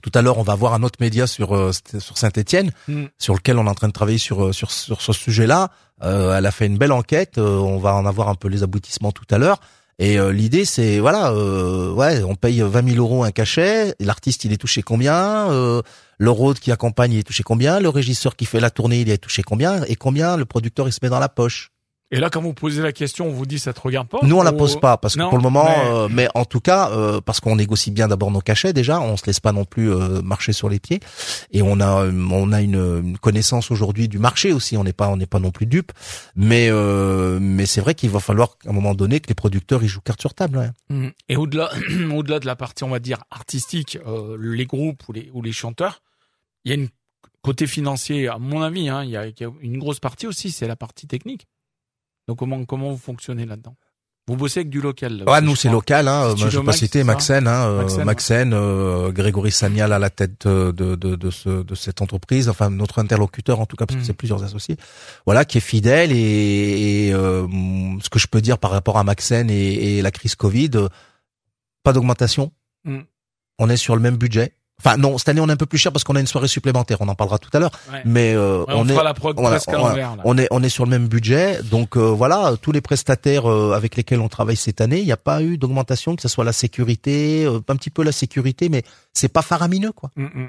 tout 0.00 0.10
à 0.14 0.22
l'heure, 0.22 0.38
on 0.38 0.42
va 0.42 0.54
voir 0.54 0.74
un 0.74 0.82
autre 0.82 0.98
média 1.00 1.26
sur 1.26 1.54
euh, 1.54 1.72
sur 1.98 2.16
Saint-Étienne, 2.18 2.70
Mm. 2.88 3.04
sur 3.18 3.34
lequel 3.34 3.58
on 3.58 3.66
est 3.66 3.70
en 3.70 3.74
train 3.74 3.88
de 3.88 3.92
travailler 3.92 4.18
sur 4.18 4.44
euh, 4.46 4.52
sur 4.52 4.70
sur 4.70 5.00
ce 5.02 5.12
sujet-là. 5.12 5.70
Euh, 6.02 6.36
elle 6.36 6.46
a 6.46 6.50
fait 6.50 6.66
une 6.66 6.78
belle 6.78 6.92
enquête. 6.92 7.38
euh, 7.38 7.58
on 7.58 7.78
va 7.78 7.94
en 7.94 8.06
avoir 8.06 8.28
un 8.28 8.34
peu 8.34 8.48
les 8.48 8.62
aboutissements 8.62 9.12
tout 9.12 9.26
à 9.30 9.38
l'heure. 9.38 9.60
Et 9.98 10.18
euh, 10.18 10.32
l'idée, 10.32 10.64
c'est 10.64 10.98
voilà, 10.98 11.30
euh, 11.32 11.92
ouais, 11.92 12.22
on 12.22 12.34
paye 12.34 12.62
20 12.62 12.88
000 12.94 12.96
euros 13.04 13.22
un 13.22 13.32
cachet. 13.32 13.94
et 14.00 14.04
L'artiste, 14.06 14.44
il 14.46 14.52
est 14.52 14.56
touché 14.56 14.80
combien 14.82 15.50
euh, 15.50 15.82
Le 16.16 16.30
road 16.30 16.58
qui 16.58 16.72
accompagne, 16.72 17.12
il 17.12 17.18
est 17.18 17.22
touché 17.22 17.42
combien 17.42 17.80
Le 17.80 17.90
régisseur 17.90 18.34
qui 18.34 18.46
fait 18.46 18.60
la 18.60 18.70
tournée, 18.70 19.02
il 19.02 19.10
est 19.10 19.18
touché 19.18 19.42
combien 19.42 19.82
Et 19.84 19.96
combien 19.96 20.38
le 20.38 20.46
producteur, 20.46 20.88
il 20.88 20.92
se 20.92 21.00
met 21.02 21.10
dans 21.10 21.18
la 21.18 21.28
poche 21.28 21.70
Et 22.12 22.18
là, 22.18 22.28
quand 22.28 22.40
vous 22.42 22.54
posez 22.54 22.82
la 22.82 22.90
question, 22.92 23.26
on 23.28 23.32
vous 23.32 23.46
dit 23.46 23.60
ça 23.60 23.72
te 23.72 23.80
regarde 23.80 24.08
pas. 24.08 24.18
nous 24.24 24.36
on 24.36 24.42
la 24.42 24.52
Ou- 24.52 24.56
pose 24.56 24.80
pas 24.80 24.96
parce 24.96 25.14
que 25.14 25.20
Non, 25.20 25.28
pour 25.28 25.38
le 25.38 25.44
moment, 25.44 25.64
mais- 25.64 25.90
euh, 25.94 26.08
mais, 26.10 26.28
en 26.34 26.44
tout 26.44 26.58
cas 26.60 26.90
euh, 26.90 27.20
parce 27.20 27.38
qu'on 27.38 27.54
négocie 27.54 27.92
bien 27.92 28.08
d'abord 28.08 28.32
nos 28.32 28.40
cachets 28.40 28.72
déjà, 28.72 29.00
on 29.00 29.16
se 29.16 29.26
laisse 29.26 29.38
pas 29.38 29.52
non 29.52 29.64
plus 29.64 29.92
euh, 29.92 30.20
marcher 30.20 30.52
sur 30.52 30.68
les 30.68 30.80
pieds 30.80 30.98
et 31.52 31.62
on 31.62 31.78
a 31.78 32.06
euh, 32.06 32.28
on 32.32 32.50
a 32.52 32.62
une, 32.62 32.74
une 33.04 33.18
connaissance 33.18 33.70
aujourd'hui 33.70 34.08
du 34.08 34.18
marché 34.18 34.52
aussi. 34.52 34.76
On 34.76 34.82
n'est 34.82 34.92
pas 34.92 35.08
on 35.08 35.16
n'est 35.16 35.26
pas 35.26 35.38
non 35.38 35.52
plus 35.52 35.66
dupe, 35.66 35.92
mais 36.34 36.68
euh, 36.68 37.38
mais 37.40 37.64
c'est 37.66 37.80
vrai 37.80 37.94
qu'il 37.94 38.10
va 38.10 38.18
falloir 38.18 38.56
à 38.66 38.70
un 38.70 38.72
moment 38.72 38.94
donné 38.94 39.20
que 39.20 39.28
les 39.28 39.34
producteurs 39.36 39.82
ils 39.84 39.88
jouent 39.88 40.00
carte 40.00 40.20
sur 40.20 40.34
table. 40.34 40.58
ouais. 40.58 40.70
Mm. 40.88 41.08
Et 41.28 41.36
au-delà, 41.36 41.70
au-delà 42.12 42.40
de 42.40 42.46
la 42.46 42.56
partie, 42.56 42.82
on 42.82 42.88
va 42.90 42.98
dire 42.98 43.22
artistique, 43.30 43.98
euh, 44.06 44.36
les 44.40 44.66
groupes 44.66 45.08
ou 45.08 45.12
les 45.12 45.30
ou 45.32 45.42
les 45.42 45.52
chanteurs, 45.52 46.02
il 46.64 46.70
y 46.70 46.72
a 46.72 46.74
une 46.76 46.88
côté 47.42 47.66
financier, 47.68 48.26
à 48.28 48.38
mon 48.38 48.62
avis, 48.62 48.88
hein, 48.88 49.04
il 49.04 49.10
y, 49.10 49.16
a, 49.16 49.26
il 49.26 49.34
y 49.40 49.44
a 49.44 49.50
une 49.62 49.78
grosse 49.78 50.00
partie 50.00 50.26
aussi, 50.26 50.50
c'est 50.50 50.66
la 50.66 50.76
partie 50.76 51.06
technique. 51.06 51.46
Donc 52.28 52.38
comment 52.38 52.64
comment 52.64 52.90
vous 52.90 52.98
fonctionnez 52.98 53.46
là-dedans? 53.46 53.76
Vous 54.28 54.36
bossez 54.36 54.60
avec 54.60 54.70
du 54.70 54.80
local. 54.80 55.24
là, 55.26 55.32
aussi, 55.38 55.44
nous 55.44 55.56
c'est 55.56 55.70
local. 55.70 56.06
Hein. 56.06 56.36
Je 56.36 56.46
vais 56.46 56.64
pas 56.64 56.72
citer 56.72 57.02
Maxen, 57.02 57.48
hein, 57.48 57.66
euh, 57.66 58.04
Maxen, 58.04 58.52
euh, 58.54 59.10
Grégory 59.10 59.50
Samial 59.50 59.92
à 59.92 59.98
la 59.98 60.08
tête 60.10 60.46
euh, 60.46 60.70
de, 60.70 60.94
de, 60.94 61.16
de, 61.16 61.30
ce, 61.30 61.64
de 61.64 61.74
cette 61.74 62.00
entreprise, 62.00 62.48
enfin 62.48 62.70
notre 62.70 63.00
interlocuteur 63.00 63.58
en 63.58 63.66
tout 63.66 63.74
cas, 63.76 63.86
parce 63.86 63.96
que 63.96 64.02
Mm. 64.02 64.06
c'est 64.06 64.12
plusieurs 64.12 64.44
associés. 64.44 64.76
Voilà, 65.26 65.44
qui 65.44 65.58
est 65.58 65.62
fidèle 65.62 66.12
et, 66.12 67.08
et, 67.08 67.12
euh, 67.12 67.48
ce 68.04 68.08
que 68.08 68.20
je 68.20 68.28
peux 68.28 68.40
dire 68.40 68.58
par 68.58 68.70
rapport 68.70 68.98
à 68.98 69.04
Maxen 69.04 69.50
et, 69.50 69.98
et 69.98 70.02
la 70.02 70.12
crise 70.12 70.36
Covid, 70.36 70.70
pas 71.82 71.92
d'augmentation. 71.92 72.52
Mm. 72.84 73.00
On 73.58 73.68
est 73.68 73.76
sur 73.76 73.96
le 73.96 74.02
même 74.02 74.16
budget. 74.16 74.52
Enfin 74.82 74.96
non, 74.96 75.18
cette 75.18 75.28
année 75.28 75.40
on 75.40 75.48
est 75.48 75.52
un 75.52 75.56
peu 75.56 75.66
plus 75.66 75.78
cher 75.78 75.92
parce 75.92 76.04
qu'on 76.04 76.16
a 76.16 76.20
une 76.20 76.26
soirée 76.26 76.48
supplémentaire. 76.48 76.98
On 77.00 77.08
en 77.08 77.14
parlera 77.14 77.38
tout 77.38 77.50
à 77.52 77.58
l'heure. 77.58 77.70
Ouais. 77.92 78.02
Mais 78.04 78.34
euh, 78.34 78.60
Ouais, 78.60 78.74
on, 78.74 78.80
on 78.80 78.88
est 78.88 78.92
fera 78.92 79.04
la 79.04 79.14
prog 79.14 79.36
voilà, 79.36 79.56
presque 79.56 79.68
à 79.68 79.78
voilà. 79.78 79.88
l'envers. 79.88 80.16
là. 80.16 80.22
on 80.24 80.38
est 80.38 80.48
on 80.50 80.62
est 80.62 80.68
sur 80.68 80.84
le 80.84 80.90
même 80.90 81.06
budget, 81.08 81.62
donc 81.64 81.96
euh, 81.96 82.00
voilà, 82.00 82.54
tous 82.60 82.72
les 82.72 82.80
prestataires 82.80 83.50
euh, 83.50 83.72
avec 83.72 83.96
lesquels 83.96 84.20
on 84.20 84.28
travaille 84.28 84.56
cette 84.56 84.80
année, 84.80 84.98
il 85.00 85.04
n'y 85.04 85.12
a 85.12 85.16
pas 85.16 85.42
eu 85.42 85.58
d'augmentation, 85.58 86.16
que 86.16 86.22
ce 86.22 86.28
soit 86.28 86.44
la 86.44 86.52
sécurité, 86.52 87.44
euh, 87.44 87.60
un 87.68 87.76
petit 87.76 87.90
peu 87.90 88.02
la 88.02 88.12
sécurité, 88.12 88.68
mais 88.68 88.82
c'est 89.12 89.28
pas 89.32 89.42
faramineux 89.42 89.92
quoi. 89.92 90.10
Mm, 90.16 90.24
mm. 90.24 90.48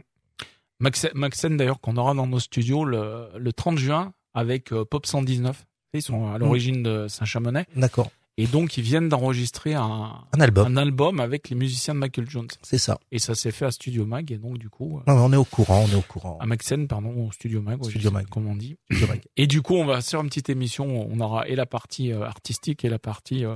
Maxen, 0.79 1.11
Maxen, 1.13 1.57
d'ailleurs, 1.57 1.79
qu'on 1.79 1.95
aura 1.97 2.13
dans 2.15 2.25
nos 2.25 2.39
studios 2.39 2.85
le, 2.85 3.27
le 3.37 3.53
30 3.53 3.77
juin 3.77 4.13
avec 4.33 4.73
euh, 4.73 4.83
Pop 4.83 5.05
119. 5.05 5.65
Ils 5.93 6.01
sont 6.01 6.31
à 6.33 6.37
l'origine 6.37 6.81
de 6.83 7.07
Saint-Chamonix. 7.07 7.65
D'accord. 7.75 8.09
Et 8.37 8.47
donc, 8.47 8.77
ils 8.77 8.83
viennent 8.83 9.09
d'enregistrer 9.09 9.73
un, 9.73 10.23
Un 10.33 10.39
album, 10.39 10.65
un 10.67 10.77
album 10.77 11.19
avec 11.19 11.49
les 11.49 11.55
musiciens 11.55 11.93
de 11.93 11.99
Michael 11.99 12.29
Jones. 12.29 12.47
c'est 12.63 12.77
ça. 12.77 12.97
Et 13.11 13.19
ça 13.19 13.35
s'est 13.35 13.51
fait 13.51 13.65
à 13.65 13.71
Studio 13.71 14.05
Mag. 14.05 14.31
Et 14.31 14.37
donc, 14.37 14.57
du 14.57 14.69
coup, 14.69 14.99
euh, 14.99 15.13
Non, 15.13 15.25
on 15.25 15.33
est 15.33 15.37
au 15.37 15.43
courant, 15.45 15.85
on 15.87 15.91
est 15.91 15.95
au 15.95 16.01
courant. 16.01 16.37
à 16.39 16.45
Maxen, 16.45 16.87
pardon, 16.87 17.27
au 17.27 17.31
Studio 17.31 17.61
Mag. 17.61 17.83
Studio 17.83 18.09
Mag. 18.09 18.23
pas 18.23 18.29
Comment 18.31 18.51
on 18.51 18.55
dit. 18.55 18.77
Studio 18.89 19.07
Mag. 19.07 19.21
Et 19.37 19.47
du 19.47 19.61
coup, 19.61 19.75
on 19.75 19.85
va 19.85 20.01
faire 20.01 20.21
une 20.21 20.27
petite 20.29 20.49
émission. 20.49 20.85
On 21.11 21.19
aura 21.19 21.47
et 21.47 21.55
la 21.55 21.65
partie 21.65 22.11
euh, 22.13 22.23
artistique 22.25 22.85
et 22.85 22.89
la 22.89 22.99
partie, 22.99 23.43
euh, 23.45 23.55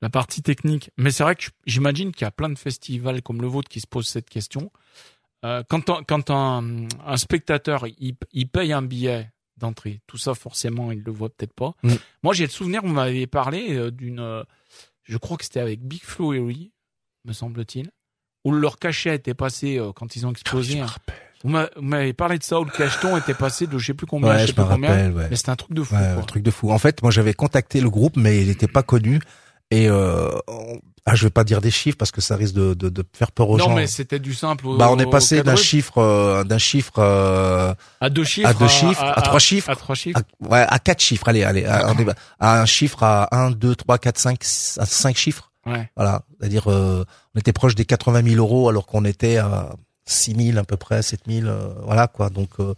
la 0.00 0.08
partie 0.10 0.42
technique. 0.42 0.90
Mais 0.96 1.10
c'est 1.10 1.22
vrai 1.22 1.36
que 1.36 1.44
j'imagine 1.66 2.10
qu'il 2.10 2.22
y 2.24 2.28
a 2.28 2.30
plein 2.30 2.48
de 2.48 2.58
festivals 2.58 3.20
comme 3.22 3.42
le 3.42 3.46
vôtre 3.48 3.68
qui 3.68 3.80
se 3.80 3.86
posent 3.86 4.08
cette 4.08 4.30
question. 4.30 4.72
Euh, 5.44 5.62
quand 5.68 5.90
un, 5.90 6.02
quand 6.02 6.30
un, 6.30 6.86
un 7.06 7.16
spectateur 7.18 7.86
il, 7.98 8.14
il 8.32 8.48
paye 8.48 8.72
un 8.72 8.80
billet 8.80 9.30
d'entrée, 9.56 10.00
tout 10.06 10.18
ça 10.18 10.34
forcément 10.34 10.90
il 10.92 11.02
le 11.02 11.12
voit 11.12 11.28
peut-être 11.28 11.52
pas. 11.54 11.72
Mm. 11.82 11.94
Moi 12.22 12.34
j'ai 12.34 12.44
le 12.44 12.50
souvenir, 12.50 12.82
vous 12.82 12.92
m'avez 12.92 13.26
parlé 13.26 13.74
euh, 13.76 13.90
d'une, 13.90 14.20
euh, 14.20 14.42
je 15.04 15.16
crois 15.18 15.36
que 15.36 15.44
c'était 15.44 15.60
avec 15.60 15.80
Big 15.82 16.02
Flo 16.02 16.32
et 16.34 16.40
me 17.24 17.32
semble-t-il, 17.32 17.90
où 18.44 18.52
leur 18.52 18.78
cachet 18.78 19.14
était 19.14 19.34
passé 19.34 19.78
euh, 19.78 19.92
quand 19.94 20.16
ils 20.16 20.26
ont 20.26 20.30
explosé. 20.30 20.80
hein. 20.80 20.86
Vous 21.42 21.50
m'a- 21.50 21.68
vous 21.76 21.82
m'avez 21.82 22.14
parlé 22.14 22.38
de 22.38 22.42
ça 22.42 22.58
où 22.58 22.64
le 22.64 22.70
cacheton 22.70 23.16
était 23.18 23.34
passé 23.34 23.66
de 23.66 23.76
je 23.78 23.86
sais 23.86 23.94
plus 23.94 24.06
combien, 24.06 24.32
je 24.34 24.40
sais 24.40 24.46
je 24.48 24.52
plus 24.54 24.64
combien. 24.64 24.88
rappelle, 24.88 25.12
ouais. 25.12 25.26
Mais 25.30 25.36
c'était 25.36 25.50
un 25.50 25.56
truc 25.56 25.74
de 25.74 25.82
fou. 25.82 25.94
Ouais, 25.94 26.00
quoi. 26.00 26.22
un 26.22 26.22
truc 26.22 26.42
de 26.42 26.50
fou. 26.50 26.70
En 26.72 26.78
fait, 26.78 27.02
moi 27.02 27.10
j'avais 27.10 27.34
contacté 27.34 27.80
le 27.82 27.90
groupe, 27.90 28.16
mais 28.16 28.40
il 28.40 28.48
n'était 28.48 28.66
pas 28.68 28.82
connu. 28.82 29.20
Et 29.70 29.88
euh, 29.88 30.30
on- 30.48 30.80
ah, 31.06 31.14
je 31.14 31.24
vais 31.24 31.30
pas 31.30 31.44
dire 31.44 31.60
des 31.60 31.70
chiffres 31.70 31.98
parce 31.98 32.10
que 32.10 32.20
ça 32.22 32.34
risque 32.34 32.54
de, 32.54 32.72
de, 32.74 32.88
de 32.88 33.04
faire 33.12 33.30
peur 33.30 33.50
aux 33.50 33.58
non, 33.58 33.66
gens. 33.66 33.74
mais 33.74 33.86
c'était 33.86 34.18
du 34.18 34.32
simple. 34.32 34.66
au- 34.66 34.78
bah, 34.78 34.88
on 34.90 34.98
est 34.98 35.10
passé 35.10 35.42
d'un 35.42 35.54
chiffre, 35.56 35.98
euh, 35.98 36.44
d'un 36.44 36.56
chiffre 36.58 36.94
euh, 36.98 37.74
à 38.00 38.08
deux 38.08 38.24
chiffres, 38.24 38.48
à 38.48 38.54
deux 38.54 38.68
chiffres, 38.68 39.02
à 39.04 39.20
trois 39.20 39.38
chiffres. 39.38 39.68
à 39.70 39.76
trois 39.76 39.94
chiffres. 39.94 40.20
ouais, 40.40 40.64
à 40.68 40.78
quatre 40.78 41.00
chiffres. 41.00 41.28
Allez, 41.28 41.44
allez, 41.44 41.64
à, 41.66 42.60
un 42.60 42.64
chiffre 42.66 43.02
à 43.02 43.28
1, 43.36 43.50
2, 43.50 43.74
3, 43.76 43.98
4, 43.98 44.18
5, 44.18 44.40
à 44.78 44.86
cinq 44.86 45.16
chiffres. 45.16 45.50
Ouais. 45.66 45.90
Voilà, 45.96 46.22
c'est-à-dire 46.38 46.70
euh, 46.70 47.04
on 47.34 47.38
était 47.38 47.52
proche 47.52 47.74
des 47.74 47.84
80 47.84 48.22
000 48.22 48.36
euros 48.36 48.68
alors 48.68 48.86
qu'on 48.86 49.04
était 49.04 49.36
à 49.38 49.70
6 50.06 50.34
000 50.52 50.58
à 50.58 50.64
peu 50.64 50.76
près, 50.76 51.02
7 51.02 51.20
000, 51.26 51.46
euh, 51.46 51.72
voilà 51.84 52.06
quoi. 52.06 52.30
Donc 52.30 52.50
euh, 52.60 52.74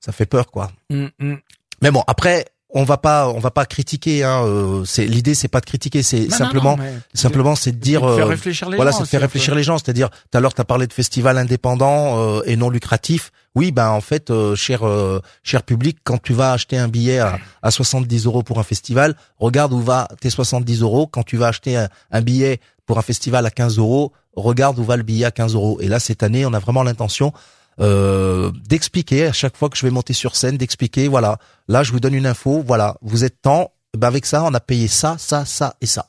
ça 0.00 0.12
fait 0.12 0.26
peur 0.26 0.50
quoi. 0.50 0.70
Mm, 0.90 1.06
mm. 1.18 1.34
Mais 1.82 1.90
bon, 1.90 2.02
après 2.06 2.46
on 2.72 2.84
va 2.84 2.96
pas, 2.96 3.28
on 3.28 3.38
va 3.38 3.50
pas 3.50 3.66
critiquer. 3.66 4.24
Hein, 4.24 4.42
euh, 4.44 4.84
c'est 4.84 5.06
l'idée, 5.06 5.34
c'est 5.34 5.48
pas 5.48 5.60
de 5.60 5.66
critiquer, 5.66 6.02
c'est 6.02 6.30
simplement, 6.30 6.76
non, 6.76 6.84
simplement, 7.14 7.54
c'est 7.54 7.72
de 7.72 7.78
dire, 7.78 8.00
faire 8.00 8.10
euh, 8.10 8.24
réfléchir 8.24 8.68
les 8.68 8.76
voilà, 8.76 8.92
c'est 8.92 9.02
de 9.02 9.08
faire 9.08 9.20
réfléchir 9.20 9.54
les 9.54 9.62
gens. 9.62 9.78
C'est-à-dire, 9.78 10.10
tout 10.10 10.38
à 10.38 10.40
l'heure, 10.40 10.54
tu 10.54 10.60
as 10.60 10.64
parlé 10.64 10.86
de 10.86 10.92
festival 10.92 11.38
indépendant 11.38 12.18
euh, 12.18 12.42
et 12.46 12.56
non 12.56 12.70
lucratif. 12.70 13.32
Oui, 13.56 13.72
ben 13.72 13.88
en 13.90 14.00
fait, 14.00 14.30
euh, 14.30 14.54
cher 14.54 14.86
euh, 14.86 15.20
cher 15.42 15.64
public, 15.64 15.98
quand 16.04 16.22
tu 16.22 16.32
vas 16.32 16.52
acheter 16.52 16.78
un 16.78 16.86
billet 16.86 17.18
à, 17.18 17.38
à 17.62 17.70
70 17.70 18.26
euros 18.26 18.42
pour 18.42 18.60
un 18.60 18.62
festival, 18.62 19.16
regarde 19.38 19.72
où 19.72 19.80
va 19.80 20.08
tes 20.20 20.30
70 20.30 20.82
euros. 20.82 21.08
Quand 21.08 21.24
tu 21.24 21.36
vas 21.36 21.48
acheter 21.48 21.76
un, 21.76 21.88
un 22.12 22.20
billet 22.20 22.60
pour 22.86 22.98
un 22.98 23.02
festival 23.02 23.44
à 23.46 23.50
15 23.50 23.78
euros, 23.78 24.12
regarde 24.36 24.78
où 24.78 24.84
va 24.84 24.96
le 24.96 25.02
billet 25.02 25.24
à 25.24 25.30
15 25.32 25.54
euros. 25.54 25.78
Et 25.80 25.88
là, 25.88 25.98
cette 25.98 26.22
année, 26.22 26.46
on 26.46 26.52
a 26.52 26.60
vraiment 26.60 26.84
l'intention 26.84 27.32
euh, 27.80 28.50
d'expliquer 28.66 29.26
à 29.26 29.32
chaque 29.32 29.56
fois 29.56 29.68
que 29.68 29.76
je 29.76 29.86
vais 29.86 29.90
monter 29.90 30.12
sur 30.12 30.36
scène, 30.36 30.56
d'expliquer, 30.56 31.08
voilà, 31.08 31.38
là, 31.68 31.82
je 31.82 31.92
vous 31.92 32.00
donne 32.00 32.14
une 32.14 32.26
info, 32.26 32.62
voilà, 32.66 32.96
vous 33.02 33.24
êtes 33.24 33.40
temps, 33.40 33.72
ben 33.96 34.08
avec 34.08 34.26
ça, 34.26 34.44
on 34.44 34.54
a 34.54 34.60
payé 34.60 34.88
ça, 34.88 35.16
ça, 35.18 35.44
ça 35.44 35.76
et 35.80 35.86
ça. 35.86 36.06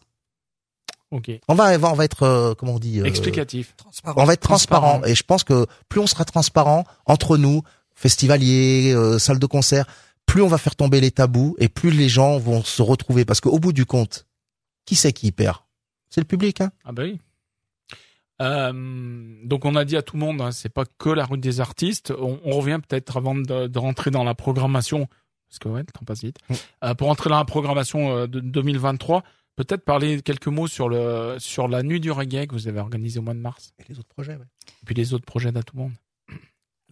Ok. 1.12 1.30
On 1.50 1.56
va, 1.56 1.78
on 1.78 1.94
va 1.94 2.06
être, 2.06 2.24
euh, 2.24 2.54
comment 2.56 2.76
on 2.76 2.80
dit, 2.80 3.02
euh, 3.02 3.06
Explicatif. 3.06 3.76
Transparent. 3.76 4.22
on 4.22 4.26
va 4.26 4.34
être 4.34 4.42
transparent. 4.42 4.88
Transparent. 4.88 5.12
Et 5.12 5.16
je 5.16 5.24
pense 5.24 5.44
que 5.44 5.66
plus 5.90 6.00
on 6.00 6.08
sera 6.08 6.24
transparent 6.24 6.86
entre 7.06 7.38
nous, 7.38 7.64
festivaliers, 7.96 8.94
euh, 8.96 9.20
salles 9.20 9.40
de 9.40 9.46
concert, 9.46 9.86
plus 10.26 10.42
on 10.42 10.48
va 10.48 10.58
faire 10.58 10.76
tomber 10.76 11.02
les 11.02 11.12
tabous 11.12 11.56
et 11.60 11.68
plus 11.68 11.92
les 11.92 12.08
gens 12.08 12.38
vont 12.38 12.64
se 12.64 12.82
retrouver. 12.82 13.26
Parce 13.26 13.42
qu'au 13.42 13.60
bout 13.60 13.74
du 13.74 13.86
compte, 13.86 14.26
qui 14.86 14.96
c'est 14.96 15.12
qui 15.12 15.28
y 15.28 15.32
perd? 15.32 15.58
C'est 16.10 16.22
le 16.22 16.26
public. 16.26 16.62
Hein? 16.62 16.72
Ah 16.86 16.94
bah 16.94 17.04
oui. 17.04 17.20
Euh, 18.42 18.74
donc 19.44 19.66
on 19.66 19.76
a 19.76 19.86
dit 19.86 19.96
à 19.96 20.02
tout 20.02 20.16
le 20.16 20.22
monde, 20.22 20.42
hein, 20.42 20.52
c'est 20.52 20.70
pas 20.74 20.86
que 20.98 21.10
la 21.10 21.26
route 21.26 21.40
des 21.40 21.62
artistes. 21.62 22.12
On, 22.18 22.40
on 22.44 22.58
revient 22.58 22.80
peut-être 22.88 23.18
avant 23.18 23.36
de, 23.36 23.68
de 23.68 23.80
rentrer 23.80 24.12
dans 24.12 24.24
la 24.24 24.34
programmation, 24.34 25.08
parce 25.50 25.60
que 25.60 25.70
ouais, 25.70 25.82
le 25.82 25.86
temps 25.86 26.06
passe 26.06 26.24
vite. 26.24 26.38
Mm. 26.50 26.54
Euh, 26.86 26.94
pour 26.96 27.08
rentrer 27.08 27.30
dans 27.30 27.38
la 27.38 27.46
programmation 27.46 28.18
euh, 28.18 28.28
de 28.28 28.40
2023, 28.40 29.24
peut-être 29.56 29.86
parler 29.86 30.22
quelques 30.22 30.48
mots 30.48 30.68
sur 30.68 30.90
le 30.90 31.36
sur 31.40 31.68
la 31.68 31.84
nuit 31.84 32.00
du 32.00 32.12
reggae 32.12 32.48
que 32.48 32.54
vous 32.54 32.68
avez 32.68 32.80
organisée 32.80 33.20
au 33.20 33.24
mois 33.24 33.36
de 33.36 33.40
mars, 33.40 33.74
et 33.80 33.84
les 33.88 34.00
autres 34.00 34.10
projets. 34.10 34.34
Ouais. 34.34 34.46
et 34.82 34.86
puis 34.86 34.96
les 34.96 35.14
autres 35.14 35.26
projets 35.26 35.52
d'à 35.52 35.62
tout 35.62 35.76
le 35.76 35.84
monde. 35.84 35.94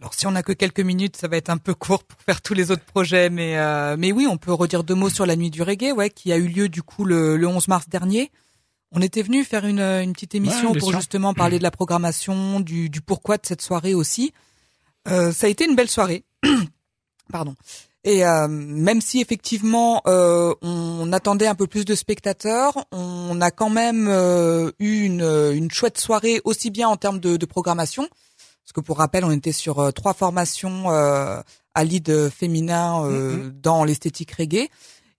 Alors 0.00 0.14
si 0.14 0.26
on 0.26 0.34
a 0.34 0.42
que 0.42 0.52
quelques 0.52 0.80
minutes, 0.80 1.16
ça 1.16 1.28
va 1.28 1.36
être 1.36 1.50
un 1.50 1.58
peu 1.58 1.74
court 1.74 2.04
pour 2.04 2.18
faire 2.22 2.40
tous 2.40 2.54
les 2.54 2.70
autres 2.70 2.84
projets, 2.84 3.28
mais 3.28 3.58
euh, 3.58 3.96
mais 3.98 4.12
oui, 4.12 4.26
on 4.26 4.38
peut 4.38 4.52
redire 4.52 4.82
deux 4.82 4.94
mots 4.94 5.10
sur 5.10 5.26
la 5.26 5.36
nuit 5.36 5.50
du 5.50 5.62
reggae, 5.62 5.92
ouais, 5.92 6.08
qui 6.08 6.32
a 6.32 6.38
eu 6.38 6.48
lieu 6.48 6.68
du 6.70 6.82
coup 6.82 7.04
le, 7.04 7.36
le 7.36 7.46
11 7.46 7.68
mars 7.68 7.88
dernier. 7.88 8.30
On 8.92 9.00
était 9.02 9.22
venu 9.22 9.44
faire 9.44 9.64
une, 9.66 9.80
une 9.80 10.12
petite 10.12 10.34
émission 10.34 10.72
Ouais, 10.72 10.78
pour 10.78 10.90
sûr. 10.90 10.98
justement 10.98 11.32
parler 11.34 11.58
de 11.58 11.62
la 11.62 11.70
programmation, 11.70 12.60
du, 12.60 12.90
du 12.90 13.00
pourquoi 13.00 13.36
de 13.36 13.46
cette 13.46 13.62
soirée 13.62 13.94
aussi. 13.94 14.32
Euh, 15.08 15.32
ça 15.32 15.46
a 15.46 15.50
été 15.50 15.64
une 15.64 15.76
belle 15.76 15.88
soirée, 15.88 16.24
pardon. 17.32 17.54
Et 18.02 18.24
euh, 18.24 18.48
même 18.48 19.02
si 19.02 19.20
effectivement 19.20 20.00
euh, 20.06 20.54
on 20.62 21.12
attendait 21.12 21.46
un 21.46 21.54
peu 21.54 21.66
plus 21.66 21.84
de 21.84 21.94
spectateurs, 21.94 22.86
on 22.92 23.38
a 23.42 23.50
quand 23.50 23.68
même 23.68 24.08
euh, 24.08 24.70
eu 24.78 25.02
une, 25.04 25.22
une 25.54 25.70
chouette 25.70 25.98
soirée 25.98 26.40
aussi 26.44 26.70
bien 26.70 26.88
en 26.88 26.96
termes 26.96 27.20
de, 27.20 27.36
de 27.36 27.46
programmation, 27.46 28.08
parce 28.64 28.72
que 28.74 28.80
pour 28.80 28.98
rappel 28.98 29.22
on 29.24 29.30
était 29.30 29.52
sur 29.52 29.80
euh, 29.80 29.90
trois 29.90 30.14
formations 30.14 30.90
euh, 30.90 31.42
à 31.74 31.84
lead 31.84 32.30
féminin 32.30 33.04
euh, 33.04 33.50
dans 33.62 33.84
l'esthétique 33.84 34.32
reggae, 34.32 34.70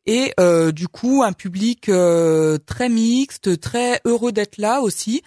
et 0.05 0.33
euh, 0.39 0.71
du 0.71 0.87
coup 0.87 1.23
un 1.23 1.33
public 1.33 1.89
euh, 1.89 2.57
très 2.65 2.89
mixte, 2.89 3.59
très 3.59 4.01
heureux 4.05 4.31
d'être 4.31 4.57
là 4.57 4.81
aussi. 4.81 5.21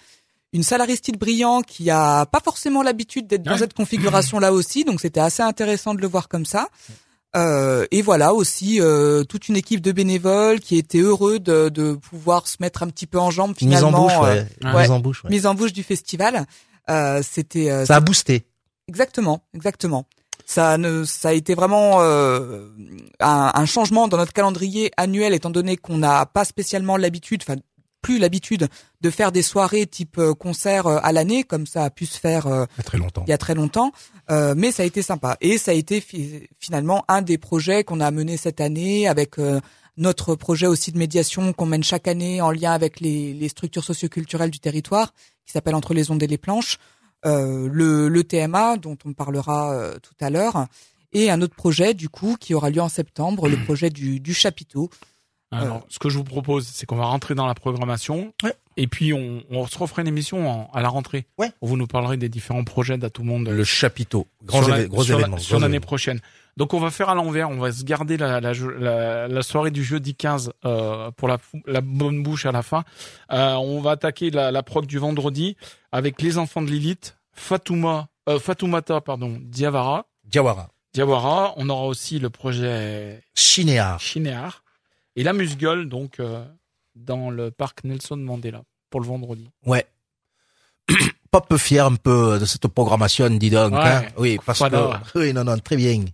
Une 0.53 0.63
salle 0.63 0.81
Aristide 0.81 1.17
Brillant 1.17 1.61
qui 1.61 1.89
a 1.89 2.25
pas 2.25 2.39
forcément 2.39 2.81
l'habitude 2.81 3.27
d'être 3.27 3.43
dans 3.43 3.57
cette 3.57 3.73
configuration 3.73 4.39
là 4.39 4.53
aussi, 4.59 4.85
donc 4.85 5.01
c'était 5.01 5.19
assez 5.19 5.43
intéressant 5.43 5.93
de 5.93 6.01
le 6.01 6.07
voir 6.07 6.29
comme 6.29 6.45
ça. 6.45 6.69
Euh, 7.35 7.85
et 7.91 8.01
voilà 8.01 8.33
aussi 8.33 8.79
euh, 8.79 9.25
toute 9.25 9.49
une 9.49 9.57
équipe 9.57 9.81
de 9.81 9.91
bénévoles 9.91 10.61
qui 10.61 10.77
étaient 10.77 10.99
heureux 11.01 11.39
de, 11.39 11.67
de 11.67 11.93
pouvoir 11.95 12.47
se 12.47 12.55
mettre 12.61 12.81
un 12.81 12.87
petit 12.87 13.07
peu 13.07 13.19
en 13.19 13.29
jambe 13.29 13.53
Mise 13.61 13.83
en 13.83 13.89
finalement. 13.89 14.03
bouche, 14.03 14.13
euh, 14.13 14.43
ouais. 14.63 14.73
ouais. 14.73 14.81
Mise 14.83 14.91
en 14.91 14.99
bouche. 15.01 15.23
ouais. 15.25 15.29
mise 15.29 15.45
en 15.45 15.53
bouche 15.55 15.73
du 15.73 15.83
festival. 15.83 16.45
Euh, 16.89 17.21
c'était 17.29 17.69
euh, 17.71 17.85
Ça 17.85 17.97
a 17.97 17.99
boosté. 17.99 18.45
exactement, 18.87 19.41
exactement. 19.53 20.05
Ça 20.45 20.77
ne, 20.77 21.03
ça 21.03 21.29
a 21.29 21.33
été 21.33 21.55
vraiment 21.55 22.01
euh, 22.01 22.67
un, 23.19 23.51
un 23.55 23.65
changement 23.65 24.07
dans 24.07 24.17
notre 24.17 24.33
calendrier 24.33 24.91
annuel, 24.95 25.33
étant 25.33 25.49
donné 25.49 25.75
qu'on 25.75 25.97
n'a 25.97 26.25
pas 26.27 26.45
spécialement 26.45 26.97
l'habitude, 26.97 27.43
enfin 27.47 27.59
plus 28.01 28.19
l'habitude 28.19 28.67
de 29.01 29.09
faire 29.09 29.31
des 29.31 29.41
soirées 29.41 29.87
type 29.87 30.19
euh, 30.19 30.35
concert 30.35 30.85
euh, 30.85 30.99
à 31.01 31.11
l'année, 31.11 31.43
comme 31.43 31.65
ça 31.65 31.85
a 31.85 31.89
pu 31.89 32.05
se 32.05 32.19
faire 32.19 32.45
euh, 32.45 32.65
Il 32.77 32.77
y 32.77 32.81
a 32.81 32.83
très 32.83 32.97
longtemps. 32.99 33.23
il 33.25 33.29
y 33.31 33.33
a 33.33 33.37
très 33.39 33.55
longtemps, 33.55 33.91
euh, 34.29 34.53
mais 34.55 34.71
ça 34.71 34.83
a 34.83 34.85
été 34.85 35.01
sympa. 35.01 35.37
Et 35.41 35.57
ça 35.57 35.71
a 35.71 35.73
été 35.73 35.99
fi- 36.01 36.47
finalement 36.59 37.03
un 37.07 37.23
des 37.23 37.39
projets 37.39 37.83
qu'on 37.83 37.99
a 37.99 38.11
mené 38.11 38.37
cette 38.37 38.61
année 38.61 39.07
avec 39.07 39.39
euh, 39.39 39.59
notre 39.97 40.35
projet 40.35 40.67
aussi 40.67 40.91
de 40.91 40.99
médiation 40.99 41.51
qu'on 41.53 41.65
mène 41.65 41.83
chaque 41.83 42.07
année 42.07 42.41
en 42.41 42.51
lien 42.51 42.73
avec 42.73 42.99
les, 42.99 43.33
les 43.33 43.49
structures 43.49 43.83
socioculturelles 43.83 44.51
du 44.51 44.59
territoire, 44.59 45.11
qui 45.45 45.51
s'appelle 45.53 45.73
Entre 45.73 45.95
les 45.95 46.11
ondes 46.11 46.21
et 46.21 46.27
les 46.27 46.37
planches, 46.37 46.77
le, 47.25 48.07
le 48.07 48.23
TMA 48.23 48.77
dont 48.77 48.97
on 49.05 49.13
parlera 49.13 49.73
euh, 49.73 49.97
tout 50.01 50.13
à 50.21 50.29
l'heure, 50.29 50.67
et 51.13 51.29
un 51.31 51.41
autre 51.41 51.55
projet 51.55 51.93
du 51.93 52.07
coup 52.09 52.35
qui 52.39 52.53
aura 52.53 52.69
lieu 52.69 52.81
en 52.81 52.89
septembre, 52.89 53.47
le 53.49 53.57
projet 53.65 53.89
du, 53.89 54.19
du 54.19 54.33
chapiteau. 54.33 54.89
Alors, 55.51 55.85
ce 55.87 55.99
que 55.99 56.09
je 56.09 56.17
vous 56.17 56.23
propose, 56.25 56.67
c'est 56.67 56.85
qu'on 56.85 56.97
va 56.97 57.05
rentrer 57.05 57.33
dans 57.33 57.45
la 57.45 57.53
programmation. 57.53 58.33
Ouais. 58.43 58.53
Et 58.75 58.87
puis, 58.87 59.13
on, 59.13 59.41
on 59.49 59.65
se 59.67 59.77
refera 59.77 60.01
une 60.01 60.07
émission 60.09 60.49
en- 60.49 60.69
à 60.73 60.81
la 60.81 60.89
rentrée. 60.89 61.27
Ouais. 61.37 61.49
Où 61.61 61.67
vous 61.67 61.77
nous 61.77 61.87
parlerez 61.87 62.17
des 62.17 62.27
différents 62.27 62.65
projets 62.65 62.97
d'à 62.97 63.09
tout 63.09 63.21
le 63.21 63.29
monde. 63.29 63.47
Le 63.47 63.63
chapiteau. 63.63 64.27
Grand, 64.43 64.63
sur 64.63 64.71
l'année 64.73 64.89
événement. 64.89 65.79
prochaine. 65.79 66.19
Donc 66.57 66.73
on 66.73 66.79
va 66.79 66.89
faire 66.89 67.09
à 67.09 67.15
l'envers, 67.15 67.49
on 67.49 67.57
va 67.57 67.71
se 67.71 67.83
garder 67.83 68.15
la, 68.15 68.39
la, 68.39 68.53
la, 68.53 69.27
la 69.27 69.41
soirée 69.43 69.71
du 69.71 69.83
jeudi 69.83 70.15
15 70.15 70.53
euh, 70.63 71.11
pour 71.11 71.27
la, 71.27 71.37
bonne 71.81 72.23
bouche 72.23 72.45
à 72.45 72.51
la 72.53 72.61
fin. 72.61 72.83
Euh, 73.31 73.53
on 73.55 73.81
va 73.81 73.91
attaquer 73.91 74.31
la, 74.31 74.51
la 74.51 74.63
prog 74.63 74.85
du 74.85 74.97
vendredi 74.97 75.57
avec 75.91 76.21
les 76.21 76.37
enfants 76.37 76.61
de 76.61 76.67
Lilith, 76.69 77.17
Fatouma, 77.33 78.07
euh, 78.29 78.39
Fatoumata 78.39 79.01
pardon, 79.01 79.37
Diawara, 79.41 80.05
Diawara. 80.23 80.69
Diawara. 80.93 81.53
On 81.57 81.67
aura 81.69 81.87
aussi 81.87 82.19
le 82.19 82.29
projet 82.29 83.21
Chinéar. 83.35 83.99
Chinéar 83.99 84.63
et 85.17 85.23
la 85.23 85.33
Musgole 85.33 85.89
donc 85.89 86.21
euh, 86.21 86.45
dans 86.95 87.29
le 87.29 87.51
parc 87.51 87.83
Nelson 87.83 88.15
Mandela 88.15 88.63
pour 88.89 89.01
le 89.01 89.07
vendredi. 89.07 89.49
Ouais. 89.65 89.85
Pas 91.31 91.41
peu 91.41 91.57
fier 91.57 91.85
un 91.85 91.95
peu 91.95 92.39
de 92.39 92.45
cette 92.45 92.67
programmation, 92.69 93.29
dis 93.29 93.49
donc. 93.49 93.73
Ouais. 93.73 93.79
hein. 93.79 94.05
Oui, 94.17 94.39
parce 94.45 94.59
que 94.59 95.19
oui, 95.19 95.33
non, 95.33 95.43
non, 95.43 95.57
très 95.57 95.75
bien. 95.75 96.05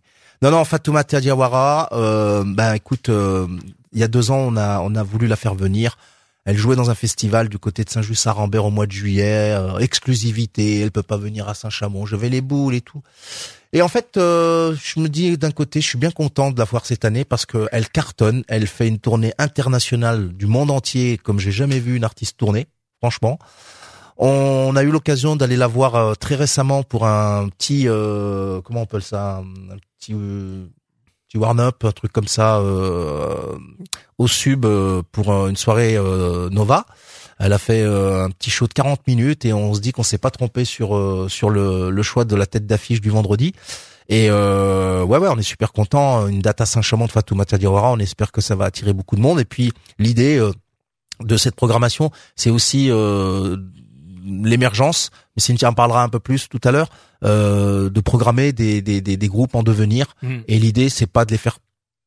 Non, 0.44 0.50
non, 0.50 0.66
Fatoumata 0.66 1.22
Diawara. 1.22 1.90
Euh, 1.92 2.44
ben, 2.44 2.74
écoute, 2.74 3.10
euh, 3.10 3.48
il 3.94 4.00
y 4.00 4.04
a 4.04 4.08
deux 4.08 4.32
ans, 4.32 4.40
on 4.40 4.58
a, 4.58 4.80
on 4.80 4.96
a 4.96 5.04
voulu 5.04 5.28
la 5.28 5.36
faire 5.36 5.54
venir. 5.54 5.98
Elle 6.46 6.58
jouait 6.58 6.76
dans 6.76 6.90
un 6.90 6.96
festival 6.96 7.48
du 7.48 7.60
côté 7.60 7.84
de 7.84 7.92
Saint-Just-Saint-Rambert 7.92 8.66
au 8.66 8.72
mois 8.72 8.88
de 8.88 8.92
juillet, 8.92 9.52
euh, 9.52 9.78
exclusivité. 9.78 10.80
Elle 10.80 10.90
peut 10.90 11.04
pas 11.04 11.18
venir 11.18 11.48
à 11.48 11.54
Saint-Chamond. 11.54 12.08
Je 12.08 12.16
vais 12.16 12.30
les 12.30 12.42
boules 12.42 12.74
et 12.74 12.82
tout. 12.82 13.04
Et 13.72 13.84
en 13.84 13.88
fait, 13.88 14.18
euh, 14.18 14.76
je 14.84 15.00
me 15.00 15.10
dis 15.10 15.38
d'un 15.38 15.52
côté, 15.52 15.80
je 15.80 15.88
suis 15.88 16.00
bien 16.00 16.10
content 16.10 16.50
de 16.50 16.58
la 16.58 16.66
voir 16.66 16.88
cette 16.88 17.06
année 17.06 17.24
parce 17.24 17.46
que 17.46 17.68
elle 17.72 17.88
cartonne. 17.88 18.44
Elle 18.48 18.66
fait 18.66 18.88
une 18.88 18.98
tournée 18.98 19.34
internationale 19.38 20.30
du 20.30 20.48
monde 20.48 20.72
entier 20.72 21.20
comme 21.20 21.40
j'ai 21.40 21.52
jamais 21.52 21.80
vu 21.80 21.96
une 21.96 22.04
artiste 22.04 22.38
tourner. 22.38 22.66
Franchement. 23.00 23.38
On 24.18 24.76
a 24.76 24.84
eu 24.84 24.90
l'occasion 24.90 25.36
d'aller 25.36 25.58
la 25.58 25.68
voir 25.68 26.16
très 26.18 26.36
récemment 26.36 26.84
pour 26.84 27.08
un 27.08 27.50
petit 27.50 27.86
comment 27.86 28.82
on 28.82 28.84
appelle 28.84 29.02
ça 29.02 29.42
petit 30.02 30.14
euh, 30.14 30.66
petit 31.28 31.38
warm 31.38 31.60
up 31.62 31.86
un 31.86 31.92
truc 31.92 32.12
comme 32.12 32.28
ça 32.28 32.58
euh, 32.58 33.58
au 34.18 34.28
sub 34.28 34.66
euh, 34.66 35.02
pour 35.12 35.32
une 35.48 35.56
soirée 35.56 35.98
Nova. 36.52 36.86
Elle 37.40 37.54
a 37.54 37.58
fait 37.58 37.84
un 37.84 38.30
petit 38.30 38.50
show 38.50 38.68
de 38.68 38.74
40 38.74 39.08
minutes 39.08 39.46
et 39.46 39.54
on 39.54 39.74
se 39.74 39.80
dit 39.80 39.94
qu'on 39.94 40.04
s'est 40.04 40.18
pas 40.18 40.30
trompé 40.30 40.66
sur 40.66 41.26
sur 41.30 41.50
le, 41.50 41.90
le 41.90 42.04
choix 42.04 42.26
de 42.26 42.36
la 42.36 42.46
tête 42.46 42.68
d'affiche 42.68 43.02
du 43.02 43.10
vendredi. 43.10 43.54
Et 44.12 44.28
euh, 44.30 45.04
ouais 45.04 45.18
ouais, 45.18 45.30
on 45.30 45.38
est 45.38 45.44
super 45.44 45.72
content. 45.72 46.28
Une 46.28 46.42
date 46.42 46.60
à 46.60 46.66
Saint-Chamond 46.66 47.06
de 47.06 47.12
Fatoumata 47.12 47.58
Diawara. 47.58 47.94
On 47.94 48.00
espère 48.00 48.34
que 48.34 48.42
ça 48.42 48.56
va 48.56 48.66
attirer 48.66 48.92
beaucoup 48.92 49.16
de 49.16 49.22
monde. 49.22 49.40
Et 49.40 49.46
puis 49.46 49.72
l'idée 50.00 50.38
euh, 50.38 50.52
de 51.22 51.38
cette 51.38 51.56
programmation, 51.56 52.12
c'est 52.36 52.50
aussi 52.50 52.92
euh, 52.92 53.56
l'émergence, 54.26 55.12
mais 55.36 55.42
Cynthia 55.42 55.70
en 55.70 55.74
parlera 55.74 56.04
un 56.04 56.10
peu 56.10 56.20
plus 56.20 56.48
tout 56.50 56.62
à 56.64 56.72
l'heure, 56.72 56.90
euh, 57.24 57.90
de 57.90 58.02
programmer 58.02 58.54
des, 58.54 58.82
des, 58.82 59.02
des, 59.02 59.18
des 59.18 59.28
groupes 59.28 59.56
en 59.56 59.64
devenir. 59.64 60.16
Mhm. 60.22 60.44
Et 60.48 60.60
l'idée, 60.60 60.90
c'est 60.90 61.08
pas 61.08 61.26
de 61.26 61.32
les 61.32 61.38
faire 61.38 61.58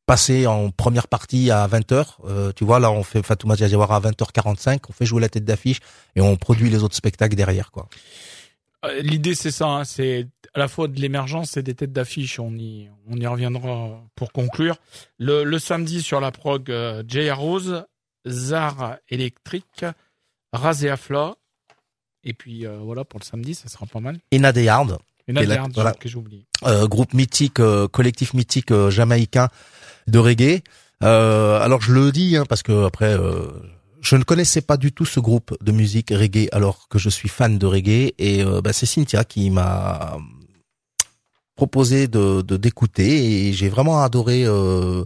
passer 0.05 0.45
en 0.47 0.69
première 0.69 1.07
partie 1.07 1.51
à 1.51 1.67
20h. 1.67 2.05
Euh, 2.25 2.51
tu 2.55 2.63
vois, 2.63 2.79
là, 2.79 2.91
on 2.91 3.03
fait 3.03 3.23
Fatouma 3.23 3.55
Diawara 3.55 3.97
à 3.97 3.99
20h45, 3.99 4.79
on 4.89 4.93
fait 4.93 5.05
jouer 5.05 5.21
la 5.21 5.29
tête 5.29 5.45
d'affiche 5.45 5.79
et 6.15 6.21
on 6.21 6.35
produit 6.35 6.69
les 6.69 6.83
autres 6.83 6.95
spectacles 6.95 7.35
derrière, 7.35 7.71
quoi. 7.71 7.87
Euh, 8.85 9.01
L'idée 9.01 9.35
c'est 9.35 9.51
ça, 9.51 9.67
hein, 9.67 9.83
c'est 9.83 10.27
à 10.53 10.59
la 10.59 10.67
fois 10.67 10.87
de 10.87 10.99
l'émergence 10.99 11.57
et 11.57 11.63
des 11.63 11.73
têtes 11.73 11.93
d'affiche. 11.93 12.39
On 12.39 12.53
y, 12.55 12.89
on 13.07 13.17
y 13.17 13.25
reviendra 13.25 14.03
pour 14.15 14.31
conclure. 14.31 14.77
Le, 15.17 15.43
le 15.43 15.59
samedi 15.59 16.01
sur 16.01 16.19
la 16.19 16.31
prog, 16.31 16.69
euh, 16.69 17.03
J.R. 17.07 17.39
Rose, 17.39 17.85
Zar 18.27 18.97
électrique, 19.09 19.85
Razéafla. 20.53 21.35
Et 22.25 22.33
puis 22.33 22.65
euh, 22.65 22.77
voilà 22.83 23.03
pour 23.05 23.19
le 23.19 23.25
samedi, 23.25 23.53
ça 23.55 23.69
sera 23.69 23.85
pas 23.85 23.99
mal. 23.99 24.17
Et 24.31 24.37
Et 25.27 25.33
là, 25.33 25.41
Nadia, 25.41 25.65
voilà. 25.73 25.93
que 25.93 26.07
j'ai 26.09 26.17
oublié. 26.17 26.45
euh, 26.65 26.87
groupe 26.87 27.13
mythique, 27.13 27.59
euh, 27.59 27.87
collectif 27.87 28.33
mythique 28.33 28.71
euh, 28.71 28.89
jamaïcain 28.91 29.49
de 30.07 30.19
reggae. 30.19 30.61
Euh, 31.03 31.59
alors 31.61 31.81
je 31.81 31.93
le 31.93 32.11
dis 32.11 32.37
hein, 32.37 32.45
parce 32.47 32.63
que 32.63 32.85
après, 32.85 33.13
euh, 33.13 33.47
je 34.01 34.15
ne 34.15 34.23
connaissais 34.23 34.61
pas 34.61 34.77
du 34.77 34.91
tout 34.91 35.05
ce 35.05 35.19
groupe 35.19 35.55
de 35.63 35.71
musique 35.71 36.09
reggae 36.11 36.47
alors 36.51 36.87
que 36.89 36.99
je 36.99 37.09
suis 37.09 37.29
fan 37.29 37.57
de 37.57 37.65
reggae 37.65 38.13
et 38.19 38.43
euh, 38.43 38.61
bah, 38.61 38.71
c'est 38.73 38.85
Cynthia 38.85 39.23
qui 39.23 39.49
m'a 39.49 40.17
proposé 41.55 42.07
de 42.07 42.41
d'écouter 42.57 43.47
et 43.47 43.53
j'ai 43.53 43.69
vraiment 43.69 44.01
adoré 44.03 44.43
euh, 44.45 45.03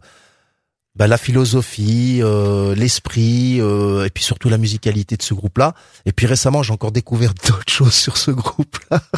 bah, 0.95 1.08
la 1.08 1.17
philosophie, 1.17 2.19
euh, 2.21 2.75
l'esprit 2.75 3.62
euh, 3.62 4.06
et 4.06 4.10
puis 4.10 4.23
surtout 4.23 4.49
la 4.49 4.58
musicalité 4.58 5.15
de 5.17 5.21
ce 5.23 5.34
groupe-là. 5.34 5.73
Et 6.06 6.12
puis 6.12 6.25
récemment, 6.25 6.63
j'ai 6.63 6.73
encore 6.73 6.91
découvert 6.91 7.34
d'autres 7.47 7.71
choses 7.71 7.93
sur 7.93 8.17
ce 8.17 8.32
groupe-là. 8.32 9.02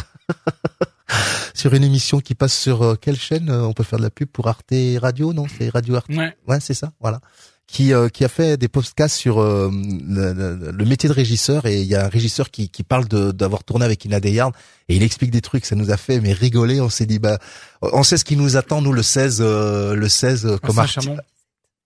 sur 1.54 1.74
une 1.74 1.84
émission 1.84 2.20
qui 2.20 2.34
passe 2.34 2.56
sur 2.56 2.82
euh, 2.82 2.94
quelle 2.94 3.18
chaîne 3.18 3.50
On 3.50 3.72
peut 3.72 3.82
faire 3.84 3.98
de 3.98 4.04
la 4.04 4.10
pub 4.10 4.28
pour 4.28 4.48
Arte 4.48 4.72
Radio, 5.00 5.32
non? 5.32 5.46
C'est 5.58 5.68
Radio 5.68 5.96
Arte. 5.96 6.08
Ouais. 6.10 6.34
Ouais, 6.48 6.60
c'est 6.60 6.74
ça, 6.74 6.92
voilà. 7.00 7.20
Qui, 7.68 7.94
euh, 7.94 8.08
qui 8.08 8.24
a 8.24 8.28
fait 8.28 8.56
des 8.58 8.68
podcasts 8.68 9.16
sur 9.16 9.40
euh, 9.40 9.70
le, 9.72 10.32
le- 10.34 10.70
le 10.72 10.84
métier 10.84 11.08
de 11.08 11.14
régisseur 11.14 11.64
et 11.64 11.80
il 11.80 11.86
y 11.86 11.94
a 11.94 12.04
un 12.04 12.08
régisseur 12.08 12.50
qui, 12.50 12.68
qui 12.68 12.82
parle 12.82 13.06
d'avoir 13.06 13.64
tourné 13.64 13.84
avec 13.84 14.04
Ina 14.04 14.20
Deyard 14.20 14.52
et 14.88 14.96
il 14.96 15.02
explique 15.02 15.30
des 15.30 15.40
trucs, 15.40 15.64
ça 15.64 15.74
nous 15.74 15.90
a 15.90 15.96
fait 15.96 16.20
mais 16.20 16.32
rigoler, 16.34 16.80
on 16.82 16.90
s'est 16.90 17.06
dit 17.06 17.18
bah 17.18 17.38
on 17.80 18.02
sait 18.02 18.18
ce 18.18 18.24
qui 18.26 18.36
nous 18.36 18.56
attend 18.58 18.82
nous 18.82 18.92
le 18.92 19.02
16 19.02 19.38
euh, 19.40 19.94
le 19.94 20.08
16 20.08 20.44
euh, 20.44 20.56
À 20.56 20.58
comme. 20.58 21.16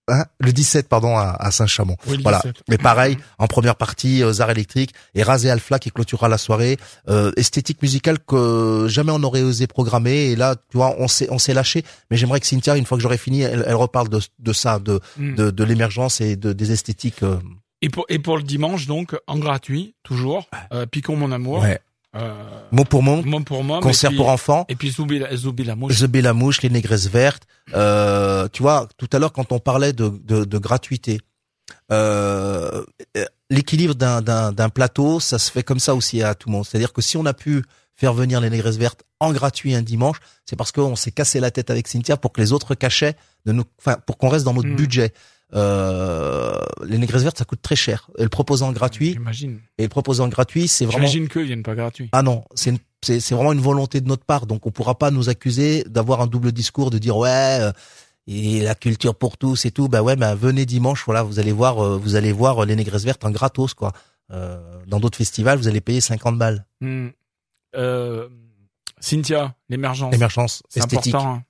Hein, 0.08 0.24
le 0.38 0.52
17 0.52 0.88
pardon 0.88 1.16
à, 1.16 1.30
à 1.38 1.50
Saint-Chamond. 1.50 1.96
Oui, 2.06 2.18
Voilà. 2.22 2.38
17. 2.38 2.62
Mais 2.68 2.78
pareil, 2.78 3.18
en 3.38 3.46
première 3.46 3.76
partie, 3.76 4.22
euh, 4.22 4.32
Zar 4.32 4.50
électrique 4.50 4.92
et 5.14 5.22
Razé 5.22 5.50
Alfla 5.50 5.78
qui 5.78 5.90
clôturera 5.90 6.28
la 6.28 6.38
soirée. 6.38 6.76
Euh, 7.08 7.32
esthétique 7.36 7.82
musicale 7.82 8.18
que 8.18 8.86
jamais 8.88 9.12
on 9.12 9.22
aurait 9.22 9.42
osé 9.42 9.66
programmer. 9.66 10.30
Et 10.30 10.36
là, 10.36 10.56
tu 10.70 10.76
vois, 10.76 10.94
on 10.98 11.08
s'est 11.08 11.28
on 11.30 11.38
s'est 11.38 11.54
lâché. 11.54 11.84
Mais 12.10 12.16
j'aimerais 12.16 12.40
que 12.40 12.46
Cynthia, 12.46 12.76
une 12.76 12.86
fois 12.86 12.96
que 12.98 13.02
j'aurai 13.02 13.18
fini, 13.18 13.42
elle, 13.42 13.64
elle 13.66 13.74
reparle 13.74 14.08
de, 14.08 14.20
de 14.38 14.52
ça, 14.52 14.78
de 14.78 15.00
Mm. 15.18 15.34
de, 15.34 15.50
de 15.50 15.64
l'émergence 15.64 16.20
et 16.20 16.36
de 16.36 16.52
des 16.52 16.72
esthétiques. 16.72 17.22
euh, 17.22 17.36
Et 17.82 17.88
pour, 17.90 18.04
et 18.08 18.18
pour 18.18 18.36
le 18.36 18.42
dimanche, 18.42 18.86
donc, 18.86 19.14
en 19.26 19.38
gratuit, 19.38 19.94
toujours, 20.02 20.48
euh, 20.72 20.86
Picon 20.86 21.16
mon 21.16 21.32
amour. 21.32 21.60
ouais. 21.62 21.78
Euh, 22.16 22.32
Mot 22.72 22.84
pour 22.84 23.02
mot, 23.02 23.22
mot 23.22 23.40
pour 23.40 23.64
concert 23.80 24.10
puis, 24.10 24.16
pour 24.16 24.28
enfants. 24.28 24.64
Et 24.68 24.74
puis 24.74 24.90
Zoubi 24.90 25.18
la, 25.20 25.36
Zoubi 25.36 25.64
la 25.64 25.76
mouche. 25.76 26.02
Mouche, 26.34 26.62
les 26.62 26.70
négresses 26.70 27.08
vertes. 27.08 27.44
Euh, 27.74 28.48
tu 28.52 28.62
vois, 28.62 28.88
tout 28.96 29.08
à 29.12 29.18
l'heure 29.18 29.32
quand 29.32 29.52
on 29.52 29.58
parlait 29.58 29.92
de, 29.92 30.08
de, 30.24 30.44
de 30.44 30.58
gratuité, 30.58 31.20
euh, 31.92 32.84
l'équilibre 33.50 33.94
d'un, 33.94 34.68
plateau, 34.68 35.20
ça 35.20 35.38
se 35.38 35.50
fait 35.50 35.62
comme 35.62 35.78
ça 35.78 35.94
aussi 35.94 36.22
à 36.22 36.34
tout 36.34 36.48
le 36.48 36.52
monde. 36.52 36.64
C'est-à-dire 36.64 36.92
que 36.92 37.02
si 37.02 37.16
on 37.16 37.26
a 37.26 37.34
pu 37.34 37.64
faire 37.94 38.12
venir 38.12 38.40
les 38.40 38.50
négresses 38.50 38.76
vertes 38.76 39.04
en 39.20 39.32
gratuit 39.32 39.74
un 39.74 39.82
dimanche, 39.82 40.18
c'est 40.44 40.56
parce 40.56 40.72
qu'on 40.72 40.96
s'est 40.96 41.12
cassé 41.12 41.40
la 41.40 41.50
tête 41.50 41.70
avec 41.70 41.88
Cynthia 41.88 42.16
pour 42.16 42.32
que 42.32 42.40
les 42.40 42.52
autres 42.52 42.74
cachets 42.74 43.16
de 43.46 43.52
nous, 43.52 43.64
enfin, 43.78 43.96
pour 44.06 44.18
qu'on 44.18 44.28
reste 44.28 44.44
dans 44.44 44.52
notre 44.52 44.68
Mm. 44.68 44.76
budget. 44.76 45.12
Euh, 45.54 46.58
les 46.84 46.98
négresses 46.98 47.22
vertes, 47.22 47.38
ça 47.38 47.44
coûte 47.44 47.62
très 47.62 47.76
cher. 47.76 48.10
Et 48.18 48.22
le 48.22 48.28
proposant 48.28 48.72
gratuit, 48.72 49.12
J'imagine. 49.12 49.60
et 49.78 49.84
le 49.84 49.88
proposant 49.88 50.28
gratuit, 50.28 50.68
c'est 50.68 50.84
vraiment 50.84 50.98
J'imagine 51.06 51.28
qu'eux 51.28 51.42
viennent 51.42 51.62
pas 51.62 51.74
gratuits. 51.74 52.08
ah 52.12 52.22
non, 52.22 52.44
c'est 52.54 52.70
une- 52.70 52.78
c'est 53.02 53.34
vraiment 53.34 53.52
une 53.52 53.60
volonté 53.60 54.00
de 54.00 54.08
notre 54.08 54.24
part. 54.24 54.46
Donc 54.46 54.66
on 54.66 54.70
pourra 54.72 54.98
pas 54.98 55.10
nous 55.12 55.28
accuser 55.28 55.84
d'avoir 55.84 56.20
un 56.20 56.26
double 56.26 56.50
discours, 56.52 56.90
de 56.90 56.98
dire 56.98 57.16
ouais 57.16 57.58
euh, 57.60 57.72
et 58.26 58.60
la 58.60 58.74
culture 58.74 59.14
pour 59.14 59.38
tous 59.38 59.64
et 59.66 59.70
tout. 59.70 59.88
Bah 59.88 60.02
ouais, 60.02 60.16
bah 60.16 60.34
venez 60.34 60.66
dimanche, 60.66 61.04
voilà, 61.06 61.22
vous 61.22 61.38
allez 61.38 61.52
voir, 61.52 61.78
euh, 61.78 61.96
vous 61.96 62.16
allez 62.16 62.32
voir 62.32 62.64
les 62.64 62.74
négresses 62.74 63.04
vertes 63.04 63.24
en 63.24 63.30
gratos 63.30 63.74
quoi. 63.74 63.92
Euh, 64.32 64.58
dans 64.88 64.98
d'autres 64.98 65.18
festivals, 65.18 65.58
vous 65.58 65.68
allez 65.68 65.80
payer 65.80 66.00
50 66.00 66.36
balles. 66.36 66.66
Hmm. 66.80 67.08
Euh, 67.76 68.28
Cynthia, 68.98 69.54
l'émergence. 69.68 70.12
Émergence 70.14 70.62
C'est 70.68 70.80
esthétique. 70.80 71.14
important. 71.14 71.34
hein. 71.34 71.42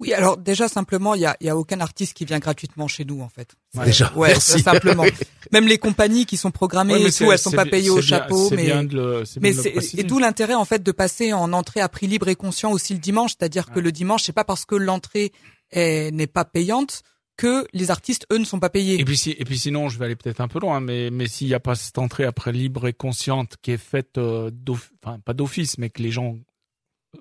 Oui, 0.00 0.12
alors 0.14 0.38
déjà 0.38 0.66
simplement, 0.66 1.14
il 1.14 1.20
y 1.20 1.26
a, 1.26 1.36
il 1.40 1.46
y 1.46 1.50
a 1.50 1.56
aucun 1.56 1.78
artiste 1.80 2.14
qui 2.14 2.24
vient 2.24 2.38
gratuitement 2.38 2.88
chez 2.88 3.04
nous 3.04 3.20
en 3.20 3.28
fait. 3.28 3.54
Ouais. 3.74 3.84
Déjà, 3.84 4.10
Ouais, 4.16 4.28
merci. 4.28 4.60
simplement. 4.60 5.04
Même 5.52 5.68
les 5.68 5.76
compagnies 5.78 6.24
qui 6.26 6.36
sont 6.38 6.50
programmées 6.50 6.94
Ouais, 6.94 7.00
mais 7.02 7.08
et 7.10 7.12
tout, 7.12 7.30
elles 7.30 7.38
sont 7.38 7.50
pas 7.50 7.66
payées 7.66 7.90
au 7.90 8.00
chapeau, 8.00 8.48
c'est 8.48 8.56
mais 8.56 8.64
bien 8.64 8.82
de 8.84 8.96
le, 8.96 9.24
c'est 9.26 9.40
mais 9.40 9.52
bien 9.52 9.62
de 9.62 9.68
le 9.68 9.74
préciser. 9.74 10.00
et 10.00 10.04
d'où 10.04 10.18
l'intérêt 10.18 10.54
en 10.54 10.64
fait 10.64 10.82
de 10.82 10.90
passer 10.92 11.32
en 11.34 11.52
entrée 11.52 11.80
à 11.80 11.88
prix 11.88 12.06
libre 12.06 12.28
et 12.28 12.34
conscient 12.34 12.72
aussi 12.72 12.94
le 12.94 12.98
dimanche, 13.00 13.32
c'est-à-dire 13.38 13.70
que 13.70 13.78
le 13.78 13.92
dimanche 13.92 14.22
c'est 14.24 14.32
pas 14.32 14.44
parce 14.44 14.64
que 14.64 14.74
l'entrée 14.74 15.32
est- 15.70 16.10
n'est 16.12 16.26
pas 16.26 16.44
payante 16.46 17.02
que 17.36 17.66
les 17.72 17.90
artistes 17.90 18.26
eux 18.32 18.38
ne 18.38 18.44
sont 18.44 18.58
pas 18.60 18.68
payés. 18.70 19.00
Et 19.00 19.04
puis, 19.04 19.16
si, 19.16 19.30
et 19.38 19.44
puis 19.46 19.58
sinon, 19.58 19.88
je 19.88 19.98
vais 19.98 20.04
aller 20.06 20.16
peut-être 20.16 20.40
un 20.42 20.48
peu 20.48 20.60
loin, 20.60 20.80
mais, 20.80 21.10
mais 21.10 21.26
s'il 21.26 21.46
n'y 21.46 21.54
a 21.54 21.60
pas 21.60 21.74
cette 21.74 21.96
entrée 21.96 22.24
après 22.24 22.52
libre 22.52 22.86
et 22.86 22.92
consciente 22.92 23.56
qui 23.62 23.70
est 23.70 23.76
faite, 23.78 24.18
euh, 24.18 24.50
d'off- 24.52 24.92
enfin 25.02 25.18
pas 25.20 25.32
d'office, 25.32 25.78
mais 25.78 25.88
que 25.90 26.02
les 26.02 26.10
gens 26.10 26.36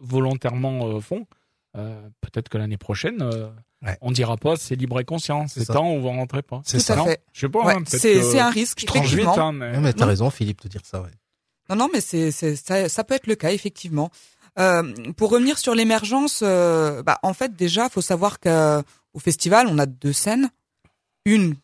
volontairement 0.02 0.88
euh, 0.88 1.00
font, 1.00 1.22
euh, 1.22 1.36
peut-être 1.74 2.50
que 2.50 2.58
l'année 2.58 2.78
prochaine, 2.78 3.22
euh, 3.22 3.50
Ouais. 3.82 3.98
on 4.02 4.12
dira 4.12 4.36
pas 4.36 4.58
c'est 4.58 4.76
libre 4.76 5.00
et 5.00 5.06
conscient, 5.06 5.48
C'est 5.48 5.64
temps, 5.66 5.88
on 5.88 6.02
va 6.02 6.10
rentrer 6.10 6.42
pas. 6.42 6.62
C'est 6.66 6.80
ça. 6.80 6.98
Non 6.98 7.06
fait. 7.06 7.24
Je 7.32 7.40
sais 7.42 7.50
pas, 7.50 7.64
Ouais, 7.64 7.76
hein, 7.76 7.84
c'est 7.88 8.16
que 8.16 8.22
c'est 8.24 8.40
un 8.40 8.50
risque 8.50 8.82
je 8.82 8.86
tranche 8.86 9.14
vite, 9.14 9.26
hein, 9.26 9.54
mais... 9.54 9.72
Ouais, 9.72 9.80
mais 9.80 9.94
t'as 9.94 10.02
Non. 10.04 10.08
raison, 10.10 10.30
Philippe, 10.30 10.62
de 10.64 10.68
dire 10.68 10.82
ça. 10.84 11.02
Ouais. 11.02 11.10
Non, 11.70 11.78
non, 11.78 11.90
mais 11.94 12.02
c'est, 12.02 12.32
ça, 12.32 12.90
ça 12.90 13.04
peut 13.06 13.14
être 13.14 13.28
le 13.28 13.36
cas, 13.36 13.52
effectivement. 13.54 14.10
Euh, 14.60 14.92
pour 15.16 15.30
revenir 15.30 15.58
sur 15.58 15.76
l'émergence, 15.76 16.42
euh, 16.44 17.04
bah, 17.04 17.20
en 17.24 17.34
fait, 17.34 17.56
déjà, 17.56 17.88
faut 17.88 18.02
savoir 18.02 18.42
qu'au 18.42 19.20
festival, 19.20 19.68
on 19.70 19.78
a 19.78 19.86
deux 19.86 20.12
scènes. 20.12 20.50
Une 21.26 21.56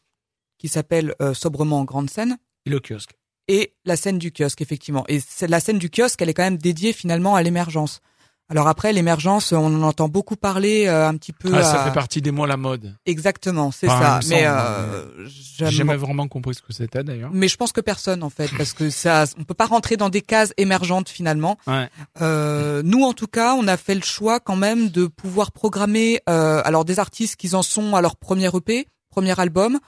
qui 0.57 0.69
s'appelle 0.69 1.15
euh, 1.21 1.33
Sobrement 1.33 1.79
en 1.79 1.83
grande 1.83 2.09
scène 2.09 2.37
Et 2.65 2.69
le 2.69 2.79
kiosque. 2.79 3.11
et 3.49 3.73
la 3.83 3.97
scène 3.97 4.19
du 4.19 4.31
kiosque, 4.31 4.61
effectivement. 4.61 5.03
Et 5.09 5.19
la 5.47 5.59
scène 5.59 5.79
du 5.79 5.89
kiosque, 5.89 6.21
elle 6.21 6.29
est 6.29 6.33
quand 6.33 6.43
même 6.43 6.57
dédiée 6.57 6.93
finalement 6.93 7.35
à 7.35 7.43
l'émergence. 7.43 7.99
Alors 8.47 8.67
après, 8.67 8.93
l'émergence, 8.93 9.51
on 9.53 9.65
en 9.65 9.81
entend 9.81 10.07
beaucoup 10.07 10.35
parler 10.35 10.85
euh, 10.85 11.07
un 11.07 11.17
petit 11.17 11.33
peu. 11.33 11.49
Ah, 11.53 11.63
ça 11.63 11.83
fait 11.83 11.91
partie 11.93 12.21
des 12.21 12.29
mots 12.29 12.45
la 12.45 12.57
mode. 12.57 12.95
Exactement, 13.07 13.71
c'est 13.71 13.87
Enfin, 13.89 14.21
ça. 14.21 14.27
Mais 14.29 14.43
euh, 14.45 15.03
J'ai 15.25 15.65
j'aime- 15.65 15.69
jamais 15.71 15.95
vraiment 15.95 16.27
compris 16.27 16.53
ce 16.53 16.61
que 16.61 16.71
c'était 16.71 17.03
d'ailleurs. 17.03 17.31
mais 17.33 17.47
je 17.47 17.57
pense 17.57 17.71
que 17.71 17.81
personne 17.81 18.21
en 18.21 18.29
fait, 18.29 18.51
parce 18.55 18.73
que 18.73 18.89
ça, 18.91 19.25
on 19.39 19.43
peut 19.45 19.55
pas 19.55 19.65
rentrer 19.65 19.97
dans 19.97 20.09
des 20.09 20.21
cases 20.21 20.53
émergentes 20.57 21.09
finalement. 21.09 21.57
Ouais. 21.65 21.89
Euh, 22.21 22.83
nous, 22.83 23.03
en 23.03 23.13
tout 23.13 23.25
cas, 23.27 23.55
on 23.55 23.67
a 23.67 23.77
fait 23.77 23.95
le 23.95 24.03
choix 24.03 24.39
quand 24.39 24.55
même 24.55 24.89
de 24.89 25.07
pouvoir 25.07 25.51
programmer 25.51 26.21
euh, 26.29 26.61
alors 26.65 26.85
des 26.85 26.99
artistes 26.99 27.37
qui 27.37 27.55
en 27.55 27.63
sont 27.63 27.95
à 27.95 28.01
leur 28.01 28.15
premier 28.15 28.49
EP, 28.55 28.87
premier 29.09 29.39
album, 29.39 29.79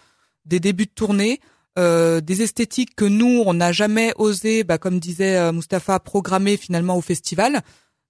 des 0.46 0.60
débuts 0.60 0.86
de 0.86 0.92
tournée, 0.92 1.42
euh, 1.78 2.22
des 2.22 2.42
esthétiques 2.42 2.96
que 2.96 3.06
nous, 3.06 3.44
on 3.46 3.54
n'a 3.54 3.72
jamais 3.72 4.14
osé, 4.16 4.64
bah, 4.64 4.80
comme 4.80 5.00
disait 5.00 5.36
euh, 5.38 5.52
Mustapha, 5.52 6.00
programmer 6.00 6.58
finalement 6.58 6.98
au 6.98 7.02
festival, 7.02 7.62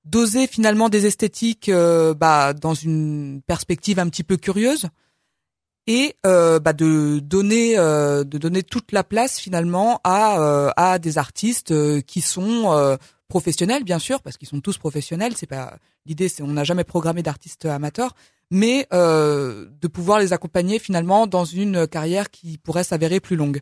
d'oser 0.10 0.48
finalement 0.48 0.90
des 0.90 1.06
esthétiques 1.06 1.70
euh, 1.70 2.14
bah, 2.14 2.54
dans 2.54 2.74
une 2.74 3.42
perspective 3.46 4.00
un 4.00 4.10
petit 4.10 4.24
peu 4.24 4.38
curieuse 4.38 4.88
et 5.88 6.16
euh, 6.26 6.60
bah, 6.60 6.74
de 6.74 7.20
donner 7.20 7.78
euh, 7.78 8.24
de 8.24 8.38
donner 8.38 8.62
toute 8.62 8.92
la 8.92 9.04
place 9.04 9.40
finalement 9.40 10.00
à 10.04 10.40
euh, 10.40 10.70
à 10.76 11.00
des 11.00 11.18
artistes 11.18 11.74
qui 12.04 12.22
sont 12.22 12.98
professionnels 13.28 13.84
bien 13.84 14.00
sûr 14.00 14.22
parce 14.22 14.38
qu'ils 14.38 14.48
sont 14.50 14.62
tous 14.62 14.78
professionnels. 14.78 15.34
C'est 15.36 15.48
pas 15.48 15.78
l'idée 16.06 16.30
c'est 16.30 16.44
on 16.44 16.48
n'a 16.48 16.64
jamais 16.66 16.84
programmé 16.84 17.24
d'artistes 17.24 17.66
amateurs 17.66 18.14
mais 18.52 18.88
de 18.92 19.88
pouvoir 19.88 20.20
les 20.20 20.34
accompagner 20.34 20.80
finalement 20.80 21.28
dans 21.28 21.46
une 21.46 21.88
carrière 21.88 22.30
qui 22.30 22.58
pourrait 22.58 22.84
s'avérer 22.84 23.20
plus 23.20 23.36
longue. 23.36 23.62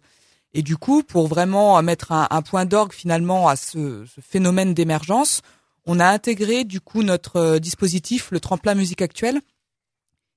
Et 0.53 0.61
du 0.61 0.77
coup 0.77 1.03
pour 1.03 1.27
vraiment 1.27 1.81
mettre 1.83 2.11
un, 2.11 2.27
un 2.29 2.41
point 2.41 2.65
d'orgue 2.65 2.93
finalement 2.93 3.47
à 3.47 3.55
ce, 3.55 4.05
ce 4.05 4.21
phénomène 4.21 4.73
d'émergence 4.73 5.41
on 5.85 5.99
a 5.99 6.07
intégré 6.07 6.63
du 6.63 6.81
coup 6.81 7.03
notre 7.03 7.37
euh, 7.37 7.59
dispositif 7.59 8.31
le 8.31 8.39
tremplin 8.39 8.75
musique 8.75 9.01
actuelle 9.01 9.41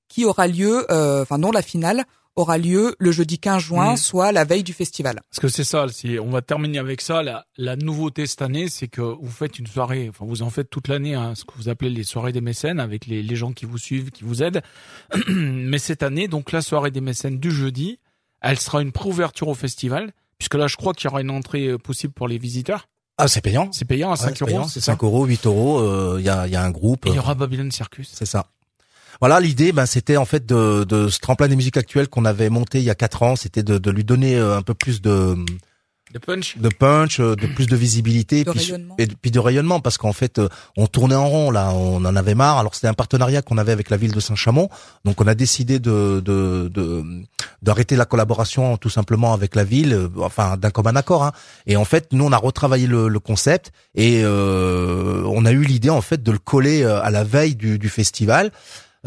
qui 0.07 0.25
aura 0.25 0.47
lieu 0.47 0.85
euh, 0.91 1.21
enfin 1.21 1.39
dont 1.39 1.51
la 1.51 1.61
finale 1.61 2.05
aura 2.35 2.57
lieu 2.57 2.95
le 2.99 3.11
jeudi 3.11 3.37
15 3.37 3.61
juin 3.61 3.93
Mm. 3.93 3.97
soit 3.97 4.31
la 4.31 4.45
veille 4.45 4.63
du 4.63 4.73
festival 4.73 5.19
Parce 5.29 5.39
que 5.39 5.47
c'est 5.47 5.63
ça, 5.63 5.85
on 6.21 6.29
va 6.29 6.41
terminer 6.41 6.79
avec 6.79 7.01
ça. 7.01 7.21
La, 7.21 7.45
la 7.57 7.75
nouveauté 7.75 8.25
cette 8.27 8.41
année, 8.41 8.69
c'est 8.69 8.87
que 8.87 9.01
vous 9.01 9.29
faites 9.29 9.59
une 9.59 9.67
soirée, 9.67 10.07
enfin 10.09 10.25
vous 10.25 10.41
en 10.41 10.49
faites 10.49 10.69
toute 10.69 10.87
l'année, 10.87 11.15
hein, 11.15 11.35
ce 11.35 11.43
que 11.43 11.53
vous 11.55 11.69
appelez 11.69 11.89
les 11.89 12.03
soirées 12.03 12.31
des 12.31 12.41
mécènes, 12.41 12.79
avec 12.79 13.05
les, 13.07 13.21
les 13.21 13.35
gens 13.35 13.51
qui 13.51 13.65
vous 13.65 13.77
suivent, 13.77 14.11
qui 14.11 14.23
vous 14.23 14.41
aident. 14.41 14.61
Mais 15.27 15.77
cette 15.79 16.03
année, 16.03 16.27
donc 16.27 16.51
la 16.51 16.61
soirée 16.61 16.91
des 16.91 17.01
mécènes 17.01 17.39
du 17.39 17.51
jeudi, 17.51 17.99
elle 18.41 18.59
sera 18.59 18.81
une 18.81 18.91
préouverture 18.91 19.49
au 19.49 19.55
festival, 19.55 20.11
puisque 20.37 20.55
là 20.55 20.67
je 20.67 20.77
crois 20.77 20.93
qu'il 20.93 21.05
y 21.05 21.11
aura 21.11 21.21
une 21.21 21.31
entrée 21.31 21.67
euh, 21.67 21.77
possible 21.77 22.13
pour 22.13 22.27
les 22.27 22.37
visiteurs. 22.37 22.87
Ah, 23.19 23.27
c'est 23.27 23.41
payant. 23.41 23.69
C'est 23.71 23.85
payant 23.85 24.11
à 24.11 24.15
5 24.15 24.27
Ouais, 24.29 24.33
c'est 24.37 24.55
euros, 24.55 24.67
c'est 24.69 24.79
ça 24.79 24.93
5 24.93 25.03
euros, 25.03 25.25
8 25.25 25.45
euros. 25.45 25.79
euh, 25.79 26.15
Il 26.19 26.25
y 26.25 26.29
a, 26.29 26.47
y 26.47 26.55
a 26.55 26.63
un 26.63 26.71
groupe. 26.71 27.05
Et 27.05 27.09
il 27.09 27.15
y 27.15 27.19
aura 27.19 27.35
Babylon 27.35 27.69
Circus. 27.69 28.09
C'est 28.13 28.25
ça. 28.25 28.47
Voilà, 29.19 29.41
l'idée, 29.41 29.73
ben, 29.73 29.85
c'était 29.85 30.15
en 30.15 30.23
fait 30.25 30.45
de, 30.45 30.85
de 30.85 31.09
ce 31.09 31.19
tremplin 31.19 31.49
des 31.49 31.57
musiques 31.57 31.75
actuelles 31.75 32.07
qu'on 32.07 32.23
avait 32.23 32.49
monté 32.49 32.77
il 32.79 32.85
y 32.85 32.89
a 32.89 32.95
quatre 32.95 33.21
ans, 33.23 33.35
c'était 33.35 33.63
de, 33.63 33.77
de 33.77 33.91
lui 33.91 34.05
donner 34.05 34.37
euh, 34.37 34.55
un 34.57 34.61
peu 34.61 34.73
plus 34.73 35.01
de, 35.01 35.35
De 36.13 36.17
punch. 36.19 36.57
de 36.57 36.69
punch, 36.69 37.19
euh, 37.19 37.35
de 37.35 37.45
plus 37.45 37.67
de 37.67 37.75
visibilité, 37.75 38.43
De 38.43 38.51
puis, 38.51 38.59
et 38.97 39.07
puis 39.07 39.29
de 39.31 39.39
rayonnement, 39.39 39.79
parce 39.79 39.97
qu'en 39.99 40.11
fait, 40.13 40.39
euh, 40.39 40.49
on 40.75 40.87
tournait 40.87 41.13
en 41.15 41.27
rond 41.29 41.51
là, 41.51 41.71
on 41.73 42.03
en 42.03 42.15
avait 42.15 42.33
marre. 42.33 42.57
Alors 42.57 42.73
c'était 42.73 42.87
un 42.87 42.93
partenariat 42.95 43.41
qu'on 43.43 43.57
avait 43.59 43.71
avec 43.71 43.89
la 43.91 43.97
ville 43.97 44.11
de 44.11 44.19
Saint-Chamond, 44.19 44.69
donc 45.05 45.21
on 45.21 45.27
a 45.27 45.35
décidé 45.35 45.77
de 45.79 46.19
de 46.25 46.67
de- 46.73 47.03
d'arrêter 47.61 47.95
la 47.95 48.05
collaboration 48.05 48.77
tout 48.77 48.89
simplement 48.89 49.33
avec 49.33 49.53
la 49.55 49.63
ville, 49.63 49.93
euh, 49.93 50.07
enfin 50.21 50.57
d'un 50.57 50.71
commun 50.71 50.95
accord. 50.95 51.23
Hein. 51.23 51.31
Et 51.67 51.75
en 51.77 51.85
fait, 51.85 52.07
nous 52.11 52.25
on 52.25 52.31
a 52.31 52.37
retravaillé 52.37 52.87
le, 52.87 53.07
le 53.07 53.19
concept 53.19 53.71
et 53.95 54.21
euh, 54.23 55.21
on 55.25 55.45
a 55.45 55.51
eu 55.51 55.63
l'idée 55.63 55.89
en 55.91 56.01
fait 56.01 56.23
de 56.23 56.31
le 56.31 56.39
coller 56.39 56.83
euh, 56.83 57.01
à 57.03 57.11
la 57.11 57.23
veille 57.23 57.55
du, 57.55 57.77
du 57.77 57.89
festival. 57.89 58.51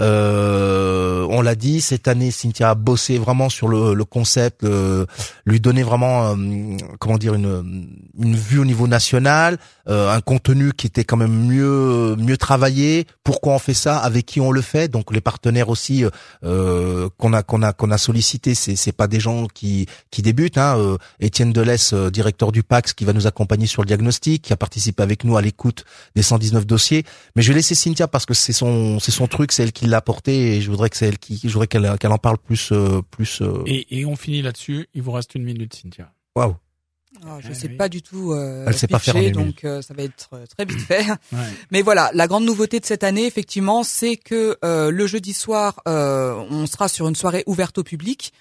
Euh, 0.00 1.26
on 1.28 1.42
l'a 1.42 1.54
dit, 1.54 1.80
cette 1.80 2.08
année, 2.08 2.30
Cynthia 2.30 2.70
a 2.70 2.74
bossé 2.74 3.18
vraiment 3.18 3.48
sur 3.48 3.68
le, 3.68 3.94
le 3.94 4.04
concept, 4.04 4.64
euh, 4.64 5.06
lui 5.44 5.60
donner 5.60 5.82
vraiment, 5.82 6.30
euh, 6.30 6.76
comment 6.98 7.18
dire, 7.18 7.34
une, 7.34 7.88
une 8.18 8.36
vue 8.36 8.58
au 8.58 8.64
niveau 8.64 8.86
national, 8.86 9.58
euh, 9.88 10.14
un 10.14 10.20
contenu 10.20 10.72
qui 10.72 10.86
était 10.86 11.04
quand 11.04 11.16
même 11.16 11.46
mieux 11.46 12.16
mieux 12.16 12.36
travaillé. 12.36 13.06
Pourquoi 13.24 13.54
on 13.54 13.58
fait 13.58 13.74
ça? 13.74 13.98
Avec 13.98 14.26
qui 14.26 14.40
on 14.40 14.50
le 14.50 14.62
fait? 14.62 14.88
Donc 14.88 15.12
les 15.12 15.20
partenaires 15.20 15.68
aussi 15.68 16.04
euh, 16.44 17.08
qu'on 17.18 17.32
a 17.32 17.42
qu'on 17.42 17.62
a 17.62 17.72
qu'on 17.72 17.90
a 17.90 17.98
sollicité, 17.98 18.54
c'est 18.54 18.76
c'est 18.76 18.92
pas 18.92 19.08
des 19.08 19.20
gens 19.20 19.46
qui 19.46 19.86
qui 20.10 20.22
débutent. 20.22 20.58
Hein. 20.58 20.96
Étienne 21.20 21.52
Delès, 21.52 21.94
directeur 21.94 22.52
du 22.52 22.62
PAX, 22.62 22.92
qui 22.92 23.04
va 23.04 23.12
nous 23.12 23.26
accompagner 23.26 23.66
sur 23.66 23.82
le 23.82 23.86
diagnostic, 23.86 24.42
qui 24.42 24.52
a 24.52 24.56
participé 24.56 25.02
avec 25.02 25.24
nous 25.24 25.36
à 25.36 25.42
l'écoute 25.42 25.84
des 26.14 26.22
119 26.22 26.66
dossiers. 26.66 27.04
Mais 27.36 27.42
je 27.42 27.48
vais 27.48 27.56
laisser 27.56 27.74
Cynthia 27.74 28.06
parce 28.08 28.26
que 28.26 28.34
c'est 28.34 28.52
son 28.52 29.00
c'est 29.00 29.10
son 29.10 29.26
truc, 29.26 29.52
c'est 29.52 29.64
elle 29.64 29.72
qui 29.72 29.81
qui 29.82 29.88
l'a 29.88 30.00
porté 30.00 30.56
et 30.56 30.60
je 30.60 30.70
voudrais 30.70 30.88
que 30.90 30.96
c'est 30.96 31.06
elle 31.06 31.18
qui, 31.18 31.40
je 31.42 31.48
voudrais 31.48 31.66
qu'elle 31.66 31.98
qu'elle 31.98 32.12
en 32.12 32.18
parle 32.18 32.38
plus 32.38 32.70
euh, 32.70 33.02
plus. 33.10 33.42
Euh. 33.42 33.64
Et, 33.66 33.98
et 33.98 34.06
on 34.06 34.14
finit 34.14 34.40
là-dessus. 34.40 34.88
Il 34.94 35.02
vous 35.02 35.10
reste 35.10 35.34
une 35.34 35.42
minute, 35.42 35.74
Cynthia. 35.74 36.12
Waouh. 36.36 36.54
Oh, 37.26 37.38
je 37.40 37.52
sais 37.52 37.68
pas 37.68 37.88
du 37.88 38.00
tout. 38.00 38.32
Euh, 38.32 38.64
Elle 38.66 38.74
sait 38.74 38.86
pas 38.86 38.98
faire 38.98 39.14
donc 39.32 39.64
euh, 39.64 39.82
ça 39.82 39.92
va 39.92 40.04
être 40.04 40.30
très 40.56 40.64
vite 40.64 40.80
fait. 40.80 41.04
ouais. 41.32 41.38
Mais 41.70 41.82
voilà, 41.82 42.10
la 42.14 42.26
grande 42.28 42.44
nouveauté 42.44 42.78
de 42.80 42.86
cette 42.86 43.02
année, 43.04 43.26
effectivement, 43.26 43.82
c'est 43.82 44.16
que 44.16 44.56
le 44.62 45.06
jeudi 45.06 45.32
soir, 45.32 45.80
on 45.86 46.66
sera 46.66 46.88
sur 46.88 47.08
une 47.08 47.16
soirée 47.16 47.42
ouverte 47.46 47.78
au 47.78 47.82
public, 47.82 48.32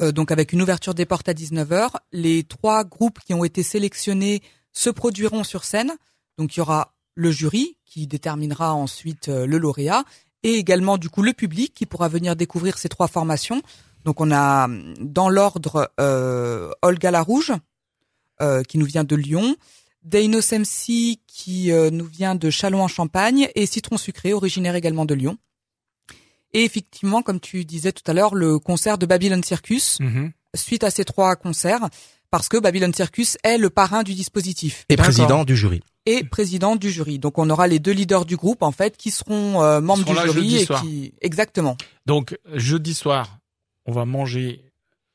donc 0.00 0.30
avec 0.30 0.52
une 0.52 0.62
ouverture 0.62 0.94
des 0.94 1.06
portes 1.06 1.28
à 1.28 1.32
19h. 1.32 1.90
Les 2.12 2.42
trois 2.42 2.84
groupes 2.84 3.20
qui 3.24 3.34
ont 3.34 3.44
été 3.44 3.62
sélectionnés 3.62 4.42
se 4.72 4.90
produiront 4.90 5.44
sur 5.44 5.64
scène. 5.64 5.92
Donc 6.36 6.56
il 6.56 6.58
y 6.58 6.60
aura 6.60 6.94
le 7.14 7.30
jury 7.30 7.76
qui 7.84 8.06
déterminera 8.06 8.74
ensuite 8.74 9.28
le 9.28 9.58
lauréat 9.58 10.04
et 10.42 10.54
également 10.54 10.98
du 10.98 11.08
coup 11.08 11.22
le 11.22 11.32
public 11.32 11.74
qui 11.74 11.86
pourra 11.86 12.08
venir 12.08 12.36
découvrir 12.36 12.78
ces 12.78 12.88
trois 12.88 13.08
formations. 13.08 13.62
Donc 14.04 14.20
on 14.20 14.30
a 14.30 14.68
dans 15.00 15.28
l'ordre 15.28 15.90
euh, 16.00 16.70
Olga 16.82 17.10
Larouge 17.10 17.52
euh, 18.40 18.62
qui 18.62 18.78
nous 18.78 18.86
vient 18.86 19.04
de 19.04 19.16
Lyon, 19.16 19.56
Dano 20.02 20.40
Semsi 20.40 21.20
qui 21.26 21.72
euh, 21.72 21.90
nous 21.90 22.06
vient 22.06 22.34
de 22.34 22.50
Châlons-en-Champagne 22.50 23.48
et 23.54 23.66
Citron 23.66 23.96
Sucré 23.96 24.32
originaire 24.32 24.76
également 24.76 25.04
de 25.04 25.14
Lyon. 25.14 25.38
Et 26.54 26.64
effectivement, 26.64 27.20
comme 27.22 27.40
tu 27.40 27.64
disais 27.64 27.92
tout 27.92 28.08
à 28.10 28.14
l'heure, 28.14 28.34
le 28.34 28.58
concert 28.58 28.96
de 28.96 29.04
Babylon 29.04 29.42
Circus, 29.42 29.98
mm-hmm. 30.00 30.30
suite 30.54 30.84
à 30.84 30.90
ces 30.90 31.04
trois 31.04 31.36
concerts, 31.36 31.88
parce 32.30 32.48
que 32.48 32.56
Babylon 32.58 32.92
Circus 32.94 33.38
est 33.42 33.58
le 33.58 33.70
parrain 33.70 34.02
du 34.02 34.14
dispositif. 34.14 34.84
Et 34.88 34.96
président 34.96 35.44
du 35.44 35.56
jury 35.56 35.82
et 36.08 36.24
président 36.24 36.74
du 36.76 36.90
jury. 36.90 37.18
Donc 37.18 37.38
on 37.38 37.50
aura 37.50 37.66
les 37.66 37.78
deux 37.78 37.92
leaders 37.92 38.24
du 38.24 38.36
groupe 38.36 38.62
en 38.62 38.72
fait 38.72 38.96
qui 38.96 39.10
seront 39.10 39.62
euh, 39.62 39.80
membres 39.82 40.04
du 40.04 40.14
jury 40.14 40.56
et 40.56 40.66
qui 40.66 41.12
exactement. 41.20 41.76
Donc 42.06 42.38
jeudi 42.54 42.94
soir, 42.94 43.38
on 43.84 43.92
va 43.92 44.06
manger 44.06 44.64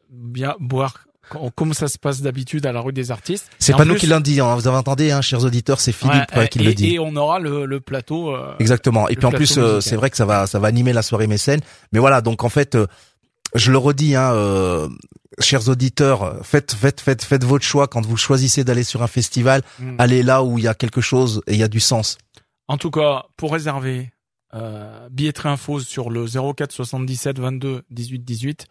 bien 0.10 0.56
boire 0.60 1.06
comme 1.56 1.73
ça 1.73 1.88
se 1.88 1.97
passe 1.97 2.21
d'habitude 2.21 2.65
à 2.65 2.71
la 2.73 2.82
rue 2.82 2.93
des 2.93 3.10
artistes. 3.10 3.49
C'est 3.58 3.76
pas 3.76 3.86
nous 3.86 3.95
qui 3.95 4.06
l'avons 4.06 4.21
dit, 4.21 4.39
hein. 4.39 4.56
vous 4.56 4.67
avez 4.67 4.78
entendu, 4.78 5.10
hein, 5.10 5.21
chers 5.21 5.43
auditeurs, 5.43 5.80
c'est 5.80 5.93
Philippe 5.93 6.26
euh, 6.36 6.45
qui 6.47 6.60
le 6.60 6.73
dit. 6.73 6.95
Et 6.95 6.99
on 6.99 7.15
aura 7.15 7.39
le, 7.39 7.65
le 7.65 7.80
plateau. 7.80 8.36
Euh, 8.36 8.54
Exactement. 8.60 9.08
Et 9.08 9.15
puis 9.15 9.26
en 9.26 9.32
plus, 9.32 9.58
c'est 9.80 9.95
vrai 9.95 10.10
que 10.10 10.17
ça 10.17 10.26
va, 10.26 10.45
ça 10.47 10.60
va 10.60 10.67
animer 10.67 10.93
la 10.93 11.02
soirée 11.02 11.28
mécène. 11.28 11.62
Mais 11.91 11.99
voilà, 11.99 12.21
donc 12.21 12.43
en 12.43 12.49
fait, 12.49 12.78
je 13.55 13.71
le 13.71 13.77
redis, 13.77 14.15
hein, 14.15 14.33
euh, 14.33 14.89
chers 15.39 15.69
auditeurs, 15.69 16.45
faites, 16.45 16.73
faites, 16.73 17.01
faites, 17.01 17.23
faites 17.23 17.43
votre 17.43 17.65
choix 17.65 17.87
quand 17.87 18.05
vous 18.05 18.17
choisissez 18.17 18.63
d'aller 18.63 18.83
sur 18.83 19.03
un 19.03 19.07
festival. 19.07 19.61
Mm. 19.79 19.95
Allez 19.99 20.23
là 20.23 20.43
où 20.43 20.57
il 20.57 20.63
y 20.63 20.67
a 20.67 20.73
quelque 20.73 21.01
chose 21.01 21.41
et 21.47 21.53
il 21.53 21.59
y 21.59 21.63
a 21.63 21.67
du 21.67 21.79
sens. 21.79 22.17
En 22.67 22.77
tout 22.77 22.91
cas, 22.91 23.25
pour 23.37 23.51
réserver, 23.53 24.11
euh, 24.53 25.09
billetterie 25.09 25.49
info 25.49 25.79
sur 25.79 26.09
le 26.09 26.25
04 26.27 26.71
77 26.71 27.39
22 27.39 27.83
18 27.89 28.19
18. 28.19 28.65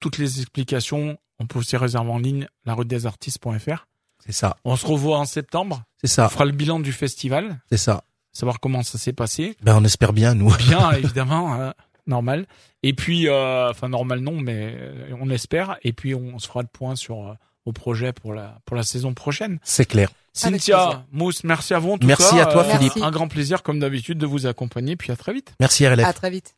Toutes 0.00 0.18
les 0.18 0.40
explications, 0.40 1.16
on 1.38 1.46
peut 1.46 1.60
aussi 1.60 1.76
réserver 1.76 2.10
en 2.10 2.18
ligne 2.18 2.48
la 2.64 2.74
rue 2.74 2.84
des 2.84 3.06
artistes.fr. 3.06 3.86
C'est 4.24 4.32
ça. 4.32 4.56
On 4.64 4.76
se 4.76 4.86
revoit 4.86 5.18
en 5.18 5.24
septembre. 5.24 5.82
C'est 6.00 6.08
ça. 6.08 6.26
On 6.26 6.28
fera 6.28 6.44
le 6.44 6.52
bilan 6.52 6.80
du 6.80 6.92
festival. 6.92 7.60
C'est 7.70 7.78
ça. 7.78 8.04
Savoir 8.32 8.60
comment 8.60 8.82
ça 8.82 8.98
s'est 8.98 9.12
passé. 9.12 9.56
Ben 9.62 9.76
on 9.76 9.84
espère 9.84 10.12
bien 10.12 10.34
nous. 10.34 10.52
Bien 10.56 10.90
évidemment. 10.92 11.54
Euh, 11.54 11.70
normal. 12.06 12.46
Et 12.82 12.92
puis, 12.92 13.28
euh, 13.28 13.70
enfin 13.70 13.88
normal 13.88 14.20
non, 14.20 14.40
mais 14.40 14.74
euh, 14.76 15.14
on 15.20 15.30
espère. 15.30 15.76
Et 15.82 15.92
puis 15.92 16.14
on 16.14 16.38
se 16.38 16.46
fera 16.46 16.62
le 16.62 16.68
point 16.68 16.96
sur 16.96 17.28
euh, 17.28 17.34
au 17.64 17.72
projet 17.72 18.12
pour 18.12 18.34
la 18.34 18.58
pour 18.64 18.76
la 18.76 18.82
saison 18.82 19.14
prochaine. 19.14 19.58
C'est 19.62 19.86
clair. 19.86 20.10
Cynthia, 20.32 21.04
Mousse, 21.12 21.44
merci 21.44 21.74
à 21.74 21.78
vous. 21.78 21.92
En 21.92 21.98
tout 21.98 22.06
merci 22.06 22.38
à 22.38 22.46
toi, 22.46 22.64
Philippe. 22.64 22.96
Un 23.02 23.10
grand 23.10 23.28
plaisir 23.28 23.62
comme 23.62 23.78
d'habitude 23.78 24.18
de 24.18 24.26
vous 24.26 24.46
accompagner. 24.46 24.96
Puis 24.96 25.12
à 25.12 25.16
très 25.16 25.32
vite. 25.32 25.54
Merci 25.60 25.86
RLF. 25.86 26.06
À 26.06 26.12
très 26.12 26.30
vite. 26.30 26.54